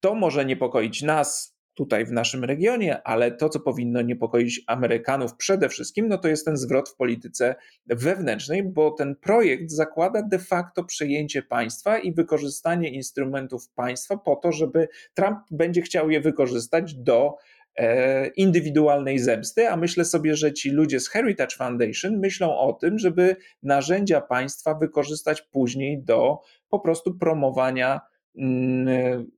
[0.00, 5.68] To może niepokoić nas, tutaj w naszym regionie, ale to, co powinno niepokoić Amerykanów przede
[5.68, 7.54] wszystkim, no to jest ten zwrot w polityce
[7.86, 14.52] wewnętrznej, bo ten projekt zakłada de facto przejęcie państwa i wykorzystanie instrumentów państwa po to,
[14.52, 17.36] żeby Trump będzie chciał je wykorzystać do
[17.76, 22.98] e, indywidualnej zemsty, a myślę sobie, że ci ludzie z Heritage Foundation myślą o tym,
[22.98, 28.00] żeby narzędzia państwa wykorzystać później do po prostu promowania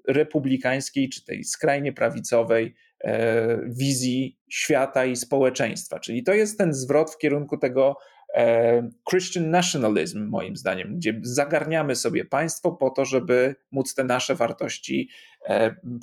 [0.09, 2.75] republikańskiej czy tej skrajnie prawicowej
[3.05, 6.01] e, wizji świata i społeczeństwa.
[6.01, 7.97] Czyli to jest ten zwrot w kierunku tego
[8.35, 14.35] e, Christian nationalism, moim zdaniem, gdzie zagarniamy sobie państwo po to, żeby móc te nasze
[14.35, 15.36] wartości E,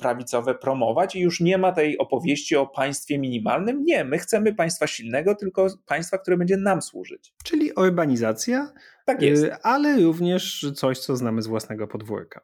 [0.00, 3.84] prawicowe promować i już nie ma tej opowieści o państwie minimalnym.
[3.84, 7.34] Nie, my chcemy państwa silnego, tylko państwa, które będzie nam służyć.
[7.44, 8.72] Czyli urbanizacja,
[9.04, 9.44] tak jest.
[9.44, 12.40] E, ale również coś, co znamy z własnego podwórka.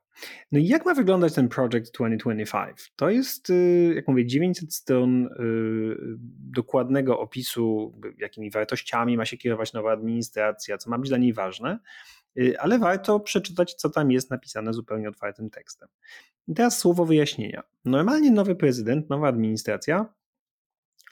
[0.52, 2.92] No i jak ma wyglądać ten Project 2025?
[2.96, 3.54] To jest, e,
[3.94, 5.28] jak mówię, 900 stron
[6.38, 11.78] dokładnego opisu, jakimi wartościami ma się kierować nowa administracja, co ma być dla niej ważne.
[12.38, 15.88] Y, ale warto przeczytać, co tam jest napisane zupełnie otwartym tekstem.
[16.48, 17.62] I teraz słowo wyjaśnienia.
[17.84, 20.14] Normalnie nowy prezydent, nowa administracja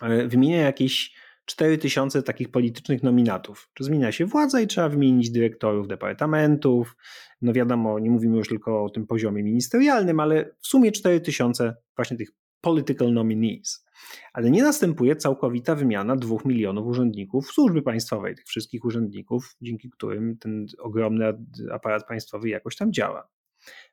[0.03, 1.15] y, wymienia jakieś
[1.45, 3.71] 4000 takich politycznych nominatów.
[3.75, 6.97] Czy zmienia się władza i trzeba wymienić dyrektorów departamentów.
[7.43, 12.17] No wiadomo, nie mówimy już tylko o tym poziomie ministerialnym, ale w sumie 4000 właśnie
[12.17, 12.31] tych
[12.61, 13.85] political nominees.
[14.33, 20.39] Ale nie następuje całkowita wymiana dwóch milionów urzędników służby państwowej, tych wszystkich urzędników, dzięki którym
[20.39, 21.25] ten ogromny
[21.73, 23.29] aparat państwowy jakoś tam działa.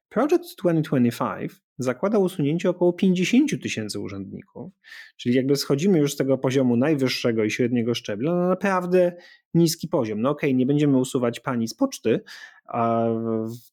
[0.10, 4.74] Project 2025 zakłada usunięcie około 50 tysięcy urzędników,
[5.18, 9.16] czyli jakby schodzimy już z tego poziomu najwyższego i średniego szczebla na naprawdę
[9.54, 10.22] niski poziom.
[10.22, 12.20] No okej, okay, nie będziemy usuwać pani z poczty,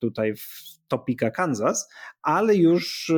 [0.01, 1.88] tutaj w Topeka, Kansas,
[2.22, 3.12] ale już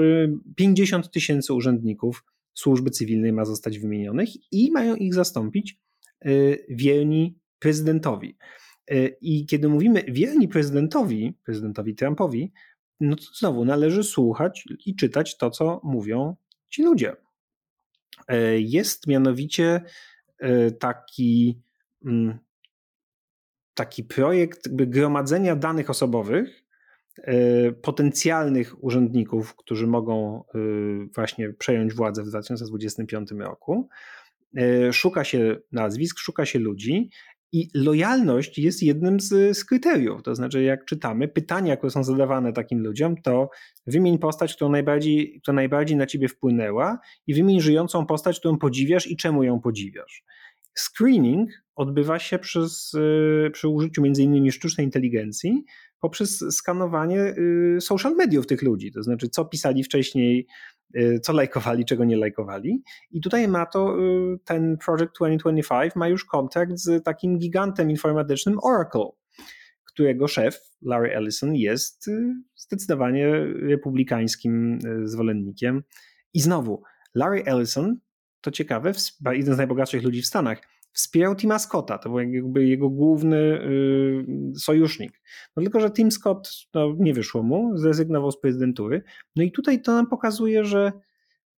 [0.57, 5.79] 50 y, tysięcy urzędników służby cywilnej ma zostać wymienionych i mają ich zastąpić
[6.27, 8.37] y, wierni prezydentowi.
[8.91, 12.53] Y, I kiedy mówimy wierni prezydentowi, prezydentowi Trumpowi,
[13.01, 16.37] no to znowu należy słuchać i czytać to, co mówią
[16.69, 17.17] ci ludzie.
[18.59, 19.81] Jest mianowicie
[20.79, 21.61] taki,
[22.05, 22.39] mm,
[23.75, 26.65] taki projekt gromadzenia danych osobowych
[27.19, 30.45] e, potencjalnych urzędników, którzy mogą
[31.15, 33.89] właśnie przejąć władzę w 2025 roku.
[34.93, 37.11] Szuka się nazwisk, szuka się ludzi
[37.55, 40.23] i lojalność jest jednym z, z, kryteriów.
[40.23, 43.51] To znaczy, jak czytamy pytania, które są zadawane takim ludziom, to
[43.87, 49.07] wymień postać, która najbardziej, która najbardziej na ciebie wpłynęła, i wymień żyjącą postać, którą podziwiasz
[49.07, 50.25] i czemu ją podziwiasz.
[50.75, 54.51] Screening odbywa się przez, y, przy użyciu m.in.
[54.51, 55.65] sztucznej inteligencji
[56.01, 57.35] poprzez skanowanie
[57.77, 60.47] y, social mediów tych ludzi, to znaczy co pisali wcześniej,
[60.97, 62.83] y, co lajkowali, czego nie lajkowali.
[63.11, 63.97] I tutaj ma to
[64.45, 69.09] ten Project 2025 ma już kontakt z takim gigantem informatycznym Oracle,
[69.85, 72.11] którego szef Larry Ellison jest
[72.57, 73.29] zdecydowanie
[73.63, 75.83] republikańskim zwolennikiem.
[76.35, 76.83] I znowu,
[77.15, 77.97] Larry Ellison,
[78.45, 78.93] to ciekawe,
[79.33, 80.61] jeden z najbogatszych ludzi w Stanach,
[80.93, 84.25] wspierał Tima Scotta, to był jakby jego główny y,
[84.59, 85.21] sojusznik.
[85.57, 89.03] No tylko, że Tim Scott no, nie wyszło mu, zrezygnował z prezydentury.
[89.37, 90.93] No i tutaj to nam pokazuje, że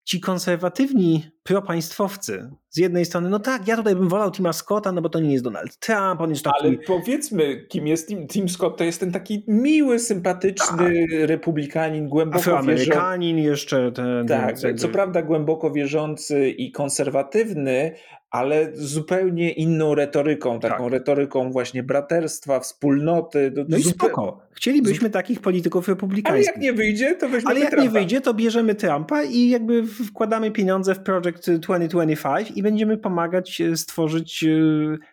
[0.05, 5.03] ci konserwatywni propaństwowcy z jednej strony, no tak, ja tutaj bym wolał Tima Scotta, no
[5.03, 6.57] bo to nie jest Donald Trump, on jest taki...
[6.61, 11.29] Ale powiedzmy, kim jest Tim, Tim Scott, to jest ten taki miły, sympatyczny tak.
[11.29, 13.51] republikanin, głęboko Afroamerykanin wierzący.
[13.51, 13.93] jeszcze.
[13.93, 14.79] Ten, tak, jakby...
[14.79, 17.93] co prawda głęboko wierzący i konserwatywny,
[18.31, 20.93] ale zupełnie inną retoryką, taką tak.
[20.93, 23.53] retoryką właśnie braterstwa, wspólnoty.
[23.69, 24.41] No i spoko.
[24.53, 26.49] Chcielibyśmy takich polityków republikańskich.
[26.49, 27.85] Ale jak nie wyjdzie, to weźmiemy Ale jak Trumpa.
[27.85, 33.61] nie wyjdzie, to bierzemy Trumpa i jakby wkładamy pieniądze w Project 2025 i będziemy pomagać
[33.61, 34.49] e, stworzyć e,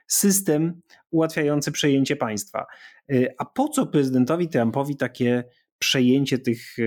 [0.08, 2.66] system ułatwiający przejęcie państwa.
[3.12, 5.44] E, a po co prezydentowi Trumpowi takie
[5.80, 6.78] przejęcie tych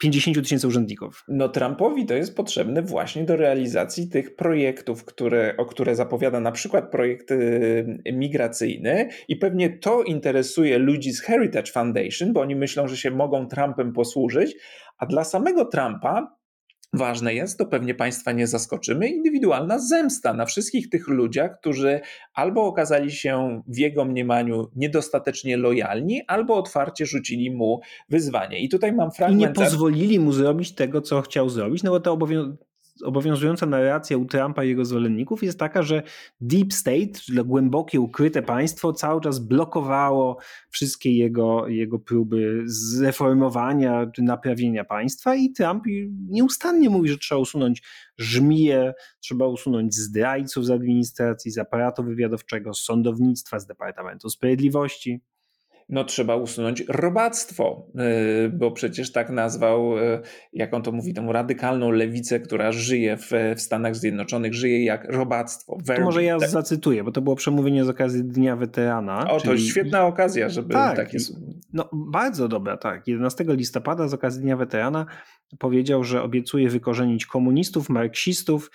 [0.00, 1.24] 50 tysięcy urzędników.
[1.28, 6.52] No Trumpowi to jest potrzebne właśnie do realizacji tych projektów, które, o które zapowiada na
[6.52, 12.88] przykład projekt y, migracyjny i pewnie to interesuje ludzi z Heritage Foundation, bo oni myślą,
[12.88, 14.56] że się mogą Trumpem posłużyć,
[14.98, 16.39] a dla samego Trumpa
[16.92, 22.00] ważne jest, to pewnie Państwa nie zaskoczymy, indywidualna zemsta na wszystkich tych ludziach, którzy
[22.34, 28.60] albo okazali się w jego mniemaniu niedostatecznie lojalni, albo otwarcie rzucili mu wyzwanie.
[28.60, 29.40] I tutaj mam fragment.
[29.40, 32.69] I nie pozwolili mu zrobić tego, co chciał zrobić, no bo to obowiązuje
[33.02, 36.02] obowiązująca narracja u Trumpa i jego zwolenników jest taka, że
[36.40, 40.38] Deep State, czyli głębokie, ukryte państwo, cały czas blokowało
[40.70, 45.84] wszystkie jego, jego próby zreformowania czy naprawienia państwa i Trump
[46.28, 47.82] nieustannie mówi, że trzeba usunąć
[48.18, 55.20] żmije, trzeba usunąć zdrajców z administracji, z aparatu wywiadowczego, z sądownictwa, z Departamentu Sprawiedliwości
[55.90, 57.86] no trzeba usunąć robactwo,
[58.46, 60.20] y, bo przecież tak nazwał, y,
[60.52, 65.12] jak on to mówi, tą radykalną lewicę, która żyje w, w Stanach Zjednoczonych, żyje jak
[65.12, 65.78] robactwo.
[65.86, 66.48] To może ja tak.
[66.48, 69.30] zacytuję, bo to było przemówienie z okazji Dnia Weterana.
[69.30, 69.68] O, to czyli...
[69.68, 71.18] świetna okazja, żeby tak, takie...
[71.72, 73.08] No bardzo dobra, tak.
[73.08, 75.06] 11 listopada z okazji Dnia Weterana
[75.58, 78.70] powiedział, że obiecuje wykorzenić komunistów, marksistów,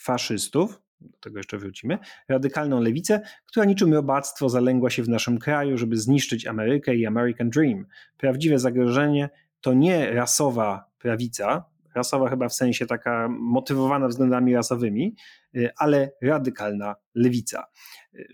[0.00, 5.78] faszystów, do tego jeszcze wrócimy, radykalną lewicę, która niczym robactwo zalęgła się w naszym kraju,
[5.78, 7.86] żeby zniszczyć Amerykę i American Dream.
[8.16, 9.30] Prawdziwe zagrożenie
[9.60, 15.16] to nie rasowa prawica, rasowa chyba w sensie taka motywowana względami rasowymi,
[15.56, 17.64] y, ale radykalna lewica.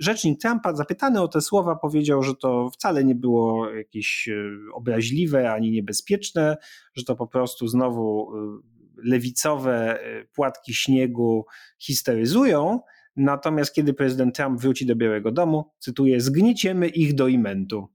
[0.01, 5.53] Rzecznik Trumpa, zapytany o te słowa, powiedział, że to wcale nie było jakieś y, obraźliwe
[5.53, 6.57] ani niebezpieczne,
[6.95, 11.47] że to po prostu znowu y, lewicowe y, płatki śniegu
[11.79, 12.81] histeryzują,
[13.17, 17.89] natomiast kiedy prezydent Trump wróci do Białego Domu, cytuję, zgnieciemy ich do imentu.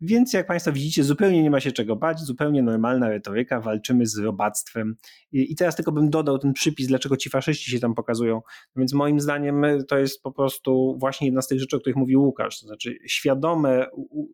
[0.00, 4.18] Więc jak Państwo widzicie, zupełnie nie ma się czego bać, zupełnie normalna retoryka, walczymy z
[4.18, 4.96] robactwem.
[5.32, 8.34] I teraz tylko bym dodał ten przypis, dlaczego ci faszyści się tam pokazują.
[8.76, 11.80] No więc moim zdaniem y, to jest po prostu właśnie jedna z tych rzeczy, o
[11.80, 12.60] których mówił Łukasz.
[12.60, 13.86] To znaczy świadome,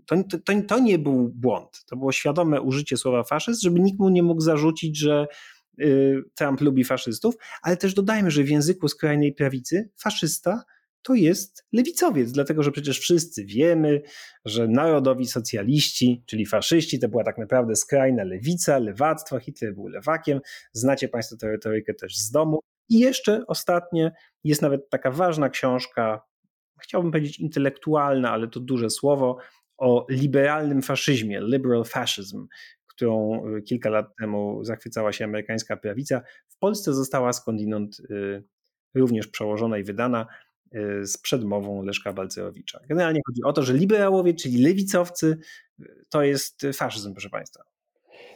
[0.07, 4.09] to, to, to nie był błąd, to było świadome użycie słowa faszyzm, żeby nikt mu
[4.09, 5.27] nie mógł zarzucić, że
[6.35, 10.65] Trump lubi faszystów, ale też dodajmy, że w języku skrajnej prawicy faszysta
[11.03, 14.03] to jest lewicowiec, dlatego że przecież wszyscy wiemy,
[14.45, 20.41] że narodowi socjaliści, czyli faszyści, to była tak naprawdę skrajna lewica, lewactwo, Hitler był lewakiem,
[20.73, 22.61] znacie Państwo tę retorykę też z domu.
[22.89, 24.13] I jeszcze ostatnie,
[24.45, 26.23] jest nawet taka ważna książka,
[26.83, 29.39] chciałbym powiedzieć intelektualna, ale to duże słowo,
[29.79, 32.47] o liberalnym faszyzmie, liberal fascism,
[33.01, 36.23] którą y, kilka lat temu zachwycała się amerykańska prawica.
[36.49, 38.45] W Polsce została skądinąd y,
[38.95, 40.27] również przełożona i wydana
[40.75, 42.81] y, z przedmową Leszka Balcerowicza.
[42.89, 45.39] Generalnie chodzi o to, że liberałowie, czyli lewicowcy,
[46.09, 47.63] to jest faszyzm, proszę Państwa.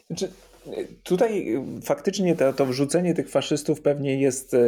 [0.07, 0.31] Znaczy,
[1.03, 4.59] Tutaj faktycznie to, to wrzucenie tych faszystów pewnie jest, e,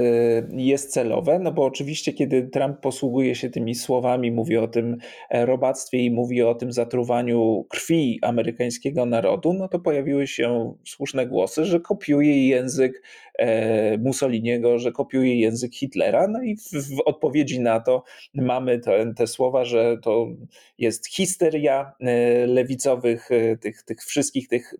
[0.50, 4.96] jest celowe, no bo oczywiście, kiedy Trump posługuje się tymi słowami, mówi o tym
[5.30, 11.26] e, robactwie i mówi o tym zatruwaniu krwi amerykańskiego narodu, no to pojawiły się słuszne
[11.26, 13.02] głosy, że kopiuje język
[13.38, 16.28] e, Mussoliniego, że kopiuje język Hitlera.
[16.28, 18.02] No i w, w odpowiedzi na to
[18.34, 20.26] mamy te, te słowa, że to
[20.78, 21.92] jest histeria
[22.46, 23.28] lewicowych,
[23.60, 24.74] tych, tych wszystkich tych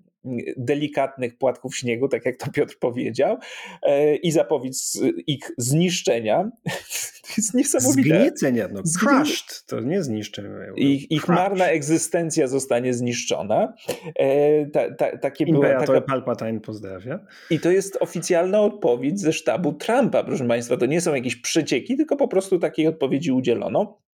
[0.57, 3.39] delikatnych płatków śniegu, tak jak to Piotr powiedział,
[3.83, 4.79] e, i zapowiedź
[5.27, 6.51] ich zniszczenia.
[7.27, 8.03] To jest niesamowite.
[8.03, 10.49] Zgniecenia, no crushed, to nie zniszczenie.
[10.77, 13.75] Ich, ich marna egzystencja zostanie zniszczona.
[14.17, 16.01] E, ta, ta, takie Imperator taka...
[16.01, 17.21] Palpatine pozdrawia.
[17.51, 20.77] I to jest oficjalna odpowiedź ze sztabu Trumpa, proszę Państwa.
[20.77, 24.06] To nie są jakieś przecieki, tylko po prostu takiej odpowiedzi udzielono.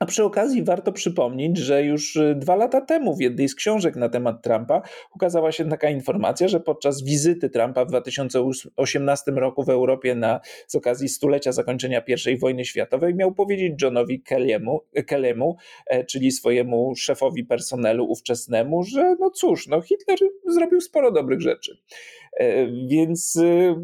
[0.00, 3.96] A przy okazji warto przypomnieć, że już y, dwa lata temu w jednej z książek
[3.96, 4.82] na temat Trumpa
[5.14, 10.74] ukazała się taka informacja, że podczas wizyty Trumpa w 2018 roku w Europie na, z
[10.74, 15.54] okazji stulecia zakończenia I wojny światowej miał powiedzieć Johnowi Kelly'emu, Kelly'emu
[15.86, 21.78] e, czyli swojemu szefowi personelu ówczesnemu, że no cóż, no Hitler zrobił sporo dobrych rzeczy.
[22.32, 23.74] E, więc y,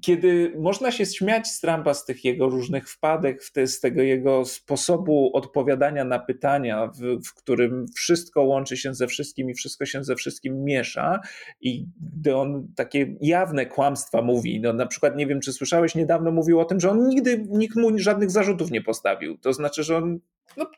[0.00, 5.30] kiedy można się śmiać z Trumpa z tych jego różnych wpadek, z tego jego sposobu
[5.34, 10.16] odpowiadania na pytania, w, w, którym wszystko łączy się ze wszystkim i wszystko się ze
[10.16, 11.20] wszystkim miesza,
[11.60, 16.30] i gdy on takie jawne kłamstwa mówi, no na przykład nie wiem, czy słyszałeś, niedawno
[16.30, 19.38] mówił o tym, że on nigdy nikt mu żadnych zarzutów nie postawił.
[19.38, 20.18] To znaczy, że on.
[20.56, 20.70] No,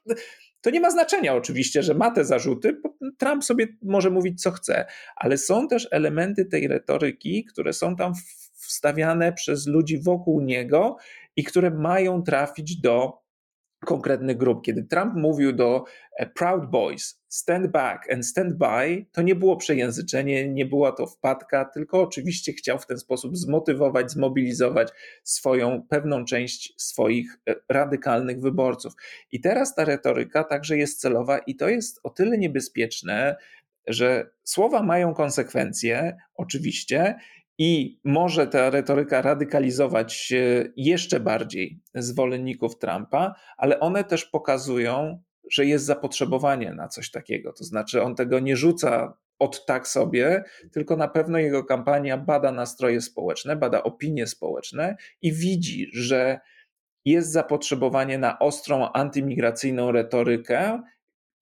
[0.61, 4.51] to nie ma znaczenia oczywiście, że ma te zarzuty, bo Trump sobie może mówić co
[4.51, 8.13] chce, ale są też elementy tej retoryki, które są tam
[8.71, 10.97] wstawiane przez ludzi wokół niego
[11.37, 13.21] i które mają trafić do
[13.87, 14.65] konkretnych grup.
[14.65, 15.85] Kiedy Trump mówił do
[16.17, 21.07] e, Proud Boys, stand back and stand by, to nie było przejęzyczenie, nie była to
[21.07, 24.89] wpadka, tylko oczywiście chciał w ten sposób zmotywować, zmobilizować
[25.23, 28.93] swoją pewną część swoich e, radykalnych wyborców.
[29.33, 33.37] I teraz ta retoryka także jest celowa i to jest o tyle niebezpieczne,
[33.87, 37.15] że słowa mają konsekwencje, oczywiście,
[37.63, 40.33] i może ta retoryka radykalizować
[40.77, 47.53] jeszcze bardziej zwolenników Trumpa, ale one też pokazują, że jest zapotrzebowanie na coś takiego.
[47.53, 52.53] To znaczy, on tego nie rzuca od tak sobie, tylko na pewno jego kampania bada
[52.53, 56.41] nastroje społeczne, bada opinie społeczne i widzi, że
[57.05, 60.83] jest zapotrzebowanie na ostrą antymigracyjną retorykę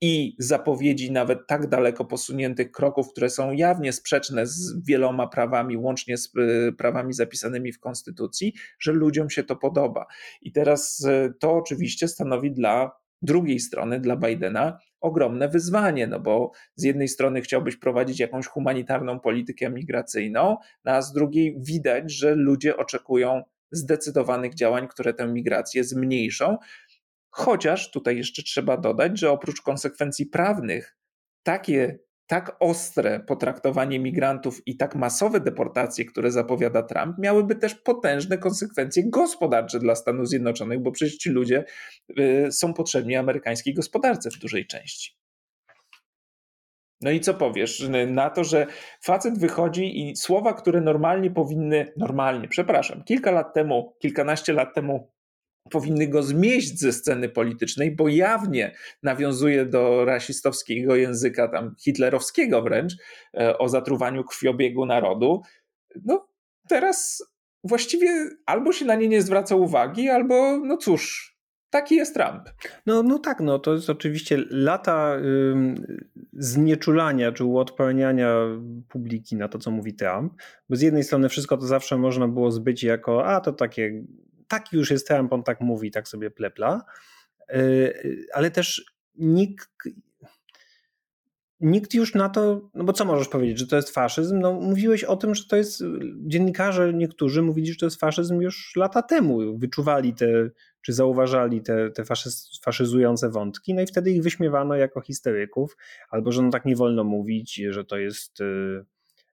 [0.01, 6.17] i zapowiedzi nawet tak daleko posuniętych kroków, które są jawnie sprzeczne z wieloma prawami, łącznie
[6.17, 6.33] z
[6.69, 10.07] y, prawami zapisanymi w Konstytucji, że ludziom się to podoba.
[10.43, 12.91] I teraz y, to oczywiście stanowi dla
[13.23, 19.21] drugiej strony, dla Bidena, ogromne wyzwanie, no bo z jednej strony chciałbyś prowadzić jakąś humanitarną
[19.21, 25.85] politykę migracyjną, no a z drugiej widać, że ludzie oczekują zdecydowanych działań, które tę migrację
[25.85, 26.57] zmniejszą.
[27.39, 30.97] Chociaż tutaj jeszcze trzeba dodać, że oprócz konsekwencji prawnych,
[31.43, 38.39] takie tak ostre potraktowanie migrantów i tak masowe deportacje, które zapowiada Trump, miałyby też potężne
[38.39, 41.65] konsekwencje gospodarcze dla Stanów Zjednoczonych, bo przecież ci ludzie
[42.19, 45.17] y, są potrzebni amerykańskiej gospodarce w dużej części.
[47.01, 48.67] No i co powiesz na to, że
[49.03, 55.18] facet wychodzi i słowa, które normalnie powinny, normalnie, przepraszam, kilka lat temu, kilkanaście lat temu
[55.71, 62.93] powinny go zmieść ze sceny politycznej, bo jawnie nawiązuje do rasistowskiego języka, tam hitlerowskiego wręcz,
[63.35, 65.43] e, o zatruwaniu krwiobiegu narodu.
[66.05, 66.29] No
[66.69, 67.23] teraz
[67.65, 71.37] właściwie albo się na nie nie zwraca uwagi, albo no cóż,
[71.71, 72.43] taki jest Trump.
[72.87, 75.17] No, no tak, no to jest oczywiście lata
[76.33, 78.35] znieczulania czy uodparniania
[78.89, 80.33] publiki na to, co mówi Trump,
[80.69, 84.03] bo z jednej strony wszystko to zawsze można było zbyć jako, a to takie
[84.49, 86.85] taki już jest Trump, on tak mówi, tak sobie plepla,
[87.49, 87.61] e,
[88.33, 88.85] ale też
[89.15, 89.71] nikt,
[91.61, 94.39] nikt już na to, no bo co możesz powiedzieć, że to jest faszyzm?
[94.41, 95.83] No mówiłeś o tym, że to jest,
[96.27, 100.51] dziennikarze niektórzy mówili, że to jest faszyzm już lata temu, wyczuwali te,
[100.83, 105.77] czy zauważali te, te faszyz, faszyzujące wątki, no i wtedy ich wyśmiewano jako historyków,
[106.11, 108.85] albo że no tak nie wolno mówić, że to jest y,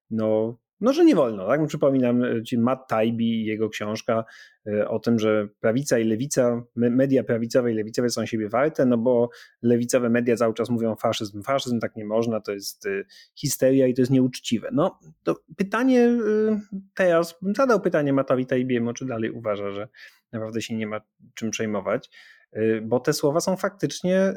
[0.10, 1.48] no no, że nie wolno.
[1.48, 1.68] Tak?
[1.68, 4.26] Przypominam e, ci Matt Taibbi i jego książka
[4.68, 8.98] e, o tym, że prawica i lewica, media prawicowe i lewicowe są siebie warte, no
[8.98, 9.30] bo
[9.62, 13.04] lewicowe media cały czas mówią faszyzm, faszyzm, tak nie można, to jest e,
[13.36, 14.70] histeria i to jest nieuczciwe.
[14.74, 16.18] No, to pytanie
[16.94, 19.88] teraz, zadał pytanie Matowi Taibbiemu, czy dalej uważa, że
[20.32, 21.02] naprawdę się nie ma
[21.36, 22.10] czym przejmować
[22.84, 24.34] bo te słowa są faktycznie,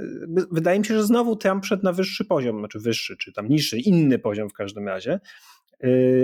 [0.51, 3.79] wydaje mi się, że znowu Trump szedł na wyższy poziom, znaczy wyższy, czy tam niższy,
[3.79, 5.21] inny poziom w każdym razie,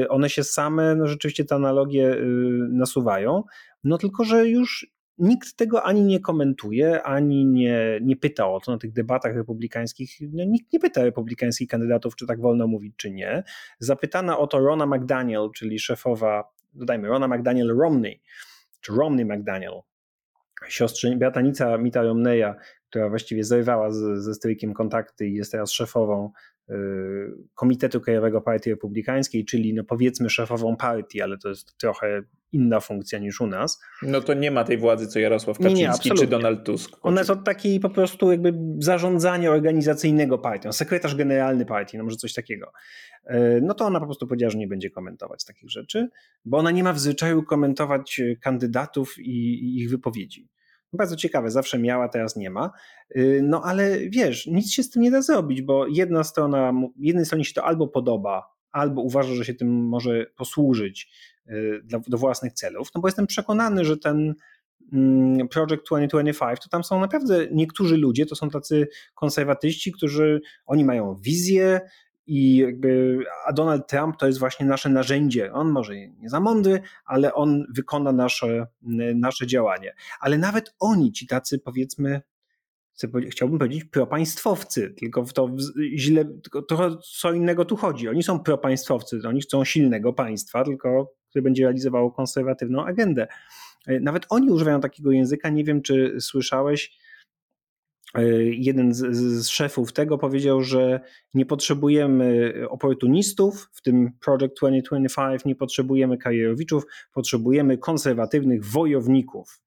[0.08, 3.42] one się same, no rzeczywiście te analogie y, nasuwają,
[3.84, 8.72] no tylko, że już nikt tego ani nie komentuje, ani nie, nie pyta o to
[8.72, 10.10] na tych debatach republikańskich.
[10.32, 13.42] No, nikt nie pyta republikańskich kandydatów, czy tak wolno mówić, czy nie.
[13.78, 18.20] Zapytana o to Rona McDaniel, czyli szefowa, dodajmy, Rona McDaniel Romney,
[18.80, 19.72] czy Romney McDaniel,
[20.68, 22.54] siostrze, bratanica Mita Romneya,
[22.90, 26.53] która właściwie zerwała ze strykiem kontakty i jest teraz szefową Y,
[27.54, 33.18] Komitetu Krajowego Partii Republikańskiej, czyli no powiedzmy szefową partii, ale to jest trochę inna funkcja
[33.18, 33.82] niż u nas.
[34.02, 36.96] No to nie ma tej władzy, co Jarosław Kaczyński nie, nie, czy Donald Tusk.
[37.02, 42.16] Ona jest od takiej po prostu jakby zarządzania organizacyjnego partią, sekretarz generalny partii, no może
[42.16, 42.72] coś takiego.
[43.30, 46.08] Y, no to ona po prostu powiedziała, że nie będzie komentować takich rzeczy,
[46.44, 49.30] bo ona nie ma w zwyczaju komentować kandydatów i,
[49.64, 50.48] i ich wypowiedzi.
[50.94, 52.70] Bardzo ciekawe, zawsze miała, teraz nie ma.
[53.16, 57.24] Y, no ale wiesz, nic się z tym nie da zrobić, bo jedna strona, jednej
[57.24, 61.08] stronie się to albo podoba, albo uważa, że się tym może posłużyć
[61.48, 62.88] y, dla, do własnych celów.
[62.94, 64.34] No bo jestem przekonany, że ten
[64.92, 70.84] mm, Project 2025 to tam są naprawdę niektórzy ludzie, to są tacy konserwatyści, którzy oni
[70.84, 71.80] mają wizję,
[72.26, 75.52] i jakby, a Donald Trump to jest właśnie nasze narzędzie.
[75.52, 78.66] On może nie za mądry, ale on wykona nasze,
[79.14, 79.94] nasze działanie.
[80.20, 82.22] Ale nawet oni, ci tacy powiedzmy,
[83.30, 85.50] chciałbym powiedzieć propaństwowcy, tylko w to
[85.96, 88.08] źle, tylko trochę co innego tu chodzi.
[88.08, 93.26] Oni są propaństwowcy, oni chcą silnego państwa, tylko które będzie realizowało konserwatywną agendę.
[93.86, 97.03] Nawet oni używają takiego języka, nie wiem czy słyszałeś, E,
[98.50, 101.00] jeden z, z, szefów tego powiedział, że
[101.34, 109.60] nie potrzebujemy oportunistów, w tym Project 2025, nie potrzebujemy karierowiczów, potrzebujemy konserwatywnych wojowników.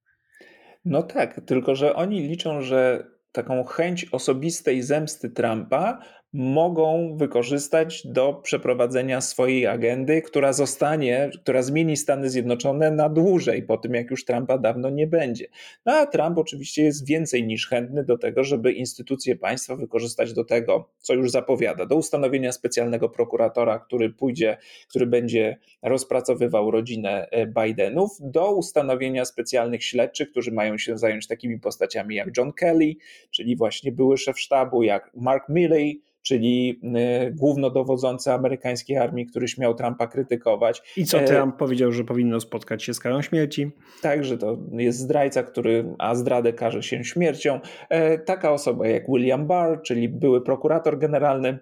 [0.86, 6.00] No tak, tylko że oni liczą, że taką chęć osobistej zemsty Trumpa
[6.34, 13.78] mogą wykorzystać do przeprowadzenia swojej agendy, która zostanie, która zmieni Stany Zjednoczone na dłużej, po
[13.78, 15.46] tym jak już Trumpa dawno nie będzie.
[15.86, 20.44] No a Trump oczywiście jest więcej niż chętny do tego, żeby instytucje państwa wykorzystać do
[20.44, 24.58] tego, co już zapowiada, do ustanowienia specjalnego prokuratora, który pójdzie,
[24.90, 31.60] który będzie rozpracowywał rodzinę e, Bidenów, do ustanowienia specjalnych śledczych, którzy mają się zająć takimi
[31.60, 32.94] postaciami jak John Kelly,
[33.32, 36.80] czyli właśnie były szef sztabu, jak Mark Milley, czyli
[37.28, 40.94] y, głównodowodzący amerykańskiej armii, który śmiał Trumpa krytykować.
[40.98, 43.72] I co e, Trump powiedział, że powinno spotkać się z karą śmierci?
[44.02, 47.60] Tak, że to jest zdrajca, który, a zdradę każe się śmiercią.
[47.90, 51.60] E, taka osoba jak William Barr, czyli były prokurator generalny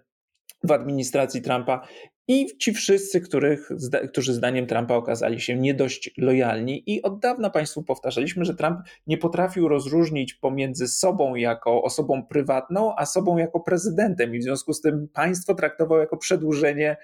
[0.64, 1.88] w administracji Trumpa
[2.28, 3.70] i ci wszyscy, których,
[4.10, 8.80] którzy zdaniem Trumpa okazali się nie dość lojalni, i od dawna Państwu powtarzaliśmy, że Trump
[9.08, 14.74] nie potrafił rozróżnić pomiędzy sobą jako osobą prywatną, a sobą jako prezydentem, i w związku
[14.74, 16.98] z tym państwo traktował jako przedłużenie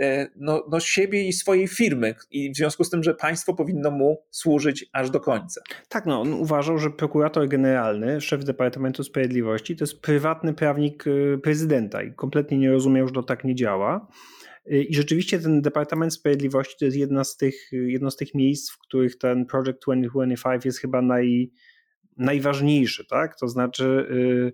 [0.00, 3.90] e, no, no siebie i swojej firmy, i w związku z tym, że państwo powinno
[3.90, 5.60] mu służyć aż do końca.
[5.88, 11.38] Tak, no, on uważał, że prokurator generalny, szef Departamentu Sprawiedliwości, to jest prywatny prawnik e,
[11.38, 14.06] prezydenta i kompletnie nie rozumiał, że to tak nie działa.
[14.66, 18.70] Y, I rzeczywiście ten Departament Sprawiedliwości to jest jedno z tych, jedno z tych miejsc,
[18.70, 21.52] w których ten Project 2025 jest chyba naj,
[22.16, 23.38] najważniejszy, tak?
[23.38, 24.52] To znaczy y,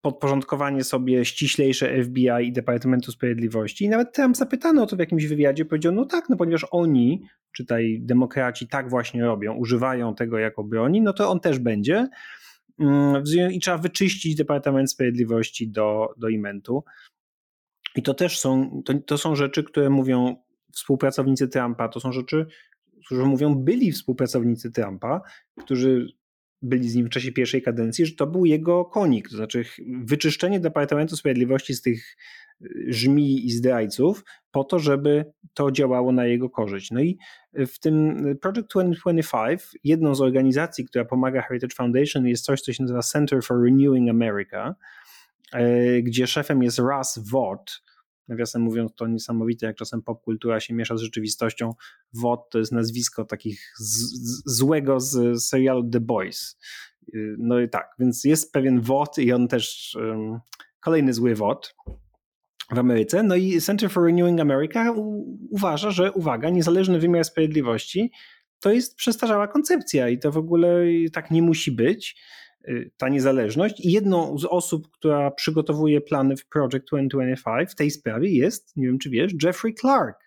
[0.00, 3.84] podporządkowanie sobie ściślejsze FBI i Departamentu Sprawiedliwości.
[3.84, 7.22] I nawet Trump zapytano o to w jakimś wywiadzie, powiedział, no tak, no ponieważ oni,
[7.52, 12.08] czytaj demokraci, tak właśnie robią, używają tego jako broni, no to on też będzie.
[12.80, 16.84] Mm, I trzeba wyczyścić Departament Sprawiedliwości do, do imentu.
[17.98, 20.36] I to też są, to, to są rzeczy, które mówią
[20.72, 22.46] współpracownicy Trumpa, to są rzeczy,
[23.06, 25.20] którzy mówią byli współpracownicy Trumpa,
[25.60, 26.06] którzy
[26.62, 29.64] byli z nim w czasie pierwszej kadencji, że to był jego konik, to znaczy
[30.04, 32.16] wyczyszczenie Departamentu Sprawiedliwości z tych
[32.62, 35.24] y, żmi i zdrajców po to, żeby
[35.54, 36.90] to działało na jego korzyść.
[36.90, 37.18] No i
[37.54, 42.82] w tym Project 2025 jedną z organizacji, która pomaga Heritage Foundation jest coś, co się
[42.82, 44.74] nazywa Center for Renewing America,
[46.02, 47.87] gdzie szefem jest Russ Vought.
[48.28, 51.74] Nawiasem mówiąc, to niesamowite, jak czasem popkultura się miesza z rzeczywistością.
[52.12, 56.58] Vought to jest nazwisko takich z, z, złego z serialu The Boys.
[57.38, 60.40] No i tak, więc jest pewien Vought i on też um,
[60.80, 61.74] kolejny zły Vought
[62.72, 63.22] w Ameryce.
[63.22, 64.94] No i Center for Renewing America
[65.50, 68.12] uważa, że uwaga, niezależny wymiar sprawiedliwości
[68.60, 72.47] to jest przestarzała koncepcja i to w ogóle tak nie musi być, y,
[72.96, 73.80] ta niezależność.
[73.80, 78.86] I jedną z osób, która przygotowuje plany w Project 2025 w tej sprawie jest, nie
[78.86, 80.18] wiem czy wiesz, Jeffrey Clark,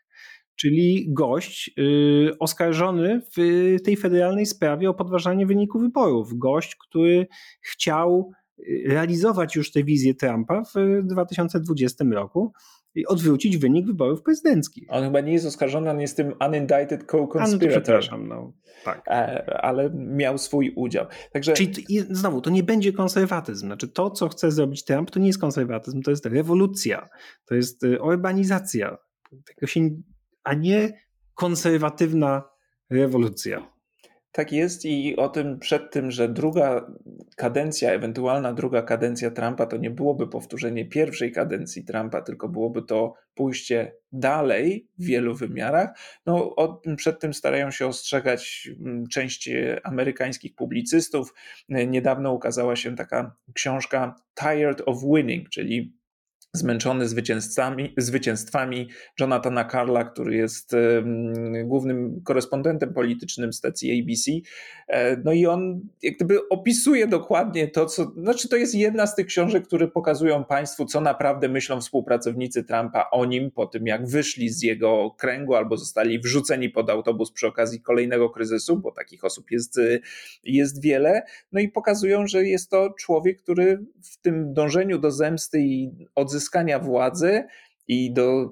[0.56, 6.38] czyli gość yy, oskarżony w tej federalnej sprawie o podważanie wyniku wyborów.
[6.38, 7.28] Gość, który
[7.62, 8.32] chciał
[8.86, 12.54] realizować już tę wizję Trumpa w 2020 roku
[12.96, 14.88] i odwrócić wynik wyborów prezydenckich.
[14.90, 17.70] On chyba nie jest oskarżony, on jest tym unindicted co-conspirator.
[17.84, 18.54] Przepraszam, no.
[18.86, 19.04] Tak.
[19.08, 21.06] E, ale miał swój udział.
[21.34, 21.54] Także...
[21.54, 23.66] Czyli znowu, to nie będzie konserwatyzm.
[23.66, 27.10] Znaczy to, co chce zrobić Trump, to nie jest konserwatyzm, to jest rewolucja,
[27.46, 28.98] to jest y, urbanizacja,
[29.46, 29.90] tego się,
[30.44, 30.94] a nie
[31.34, 32.44] konserwatywna
[32.90, 33.72] rewolucja.
[34.32, 36.92] Tak jest i o tym przed tym, że druga
[37.36, 43.14] kadencja, ewentualna druga kadencja Trumpa to nie byłoby powtórzenie pierwszej kadencji Trumpa, tylko byłoby to
[43.36, 45.90] pójście dalej w wielu wymiarach.
[46.26, 49.50] No, o tym, przed tym starają się ostrzegać mm, część
[49.84, 51.34] amerykańskich publicystów.
[51.70, 56.01] Niedawno ukazała się taka książka Tired of Winning, czyli
[56.54, 58.90] zmęczony zwycięstwami, zwycięstwami
[59.20, 60.76] Jonathana Carla, który jest
[61.66, 64.32] głównym korespondentem politycznym stacji ABC.
[64.88, 68.12] E, no i on jak gdyby opisuje dokładnie to, co.
[68.18, 73.10] Znaczy, to jest jedna z tych książek, które pokazują Państwu, co naprawdę myślą współpracownicy Trumpa
[73.12, 77.48] o nim po tym, jak wyszli z jego kręgu albo zostali wrzuceni pod autobus przy
[77.48, 79.80] okazji kolejnego kryzysu, bo takich osób jest,
[80.44, 81.22] jest wiele.
[81.52, 86.41] No i pokazują, że jest to człowiek, który w tym dążeniu do zemsty i odzyskania
[86.42, 87.44] uzyskania władzy
[87.88, 88.50] i do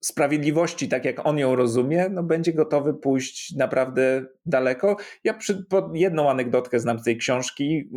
[0.00, 4.96] sprawiedliwości, tak jak on ją rozumie, no będzie gotowy pójść naprawdę daleko.
[5.24, 5.64] Ja przy,
[5.94, 7.90] jedną anegdotkę znam z tej książki,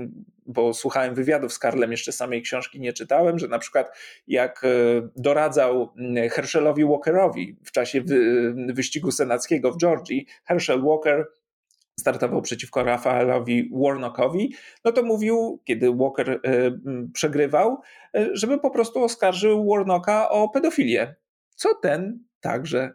[0.45, 4.67] bo słuchałem wywiadów z Karlem, jeszcze samej książki nie czytałem, że na przykład jak e,
[5.15, 5.93] doradzał
[6.31, 11.25] Hershelowi Walkerowi w czasie wy, wyścigu senackiego w Georgii, Herschel Walker
[11.99, 14.53] startował przeciwko Rafaelowi Warnockowi,
[14.85, 16.39] no to mówił, kiedy Walker e,
[17.13, 17.81] przegrywał,
[18.15, 21.15] e, żeby po prostu oskarżył Warnocka o pedofilię,
[21.55, 22.93] co ten także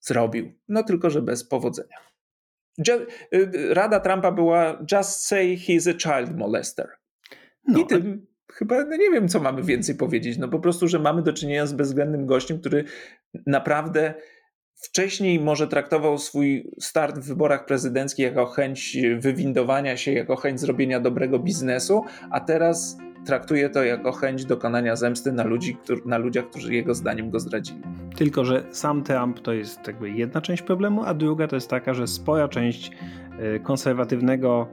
[0.00, 1.96] zrobił, no tylko że bez powodzenia.
[2.88, 3.04] E,
[3.74, 6.88] rada Trumpa była just say he's a child molester.
[7.68, 10.38] No, I tym chyba no nie wiem, co mamy więcej powiedzieć.
[10.38, 12.84] No po prostu, że mamy do czynienia z bezwzględnym gościem, który
[13.46, 14.14] naprawdę
[14.74, 21.00] Wcześniej może traktował swój start w wyborach prezydenckich jako chęć wywindowania się, jako chęć zrobienia
[21.00, 26.74] dobrego biznesu, a teraz traktuje to jako chęć dokonania zemsty na, ludzi, na ludziach, którzy
[26.74, 27.80] jego zdaniem go zdradzili.
[28.16, 31.94] Tylko, że sam Trump to jest jakby jedna część problemu, a druga to jest taka,
[31.94, 32.90] że spora część
[33.38, 34.68] e, konserwatywnego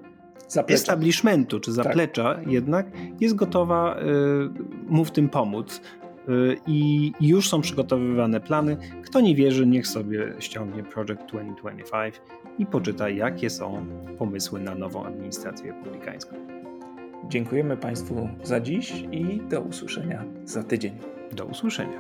[0.48, 0.82] zaplecza.
[0.82, 2.48] establishmentu czy zaplecza tak.
[2.48, 2.86] jednak
[3.20, 4.04] jest gotowa y,
[4.88, 5.82] mu w tym pomóc.
[6.30, 8.78] Y, i już są przygotowywane plany.
[9.04, 12.22] Kto nie wierzy, niech sobie ściągnie Project 2025
[12.60, 13.86] i poczyta, jakie są
[14.18, 16.36] pomysły na nową administrację republikańską.
[17.30, 20.94] Dziękujemy Państwu za dziś i do usłyszenia za tydzień.
[21.32, 22.00] Do usłyszenia.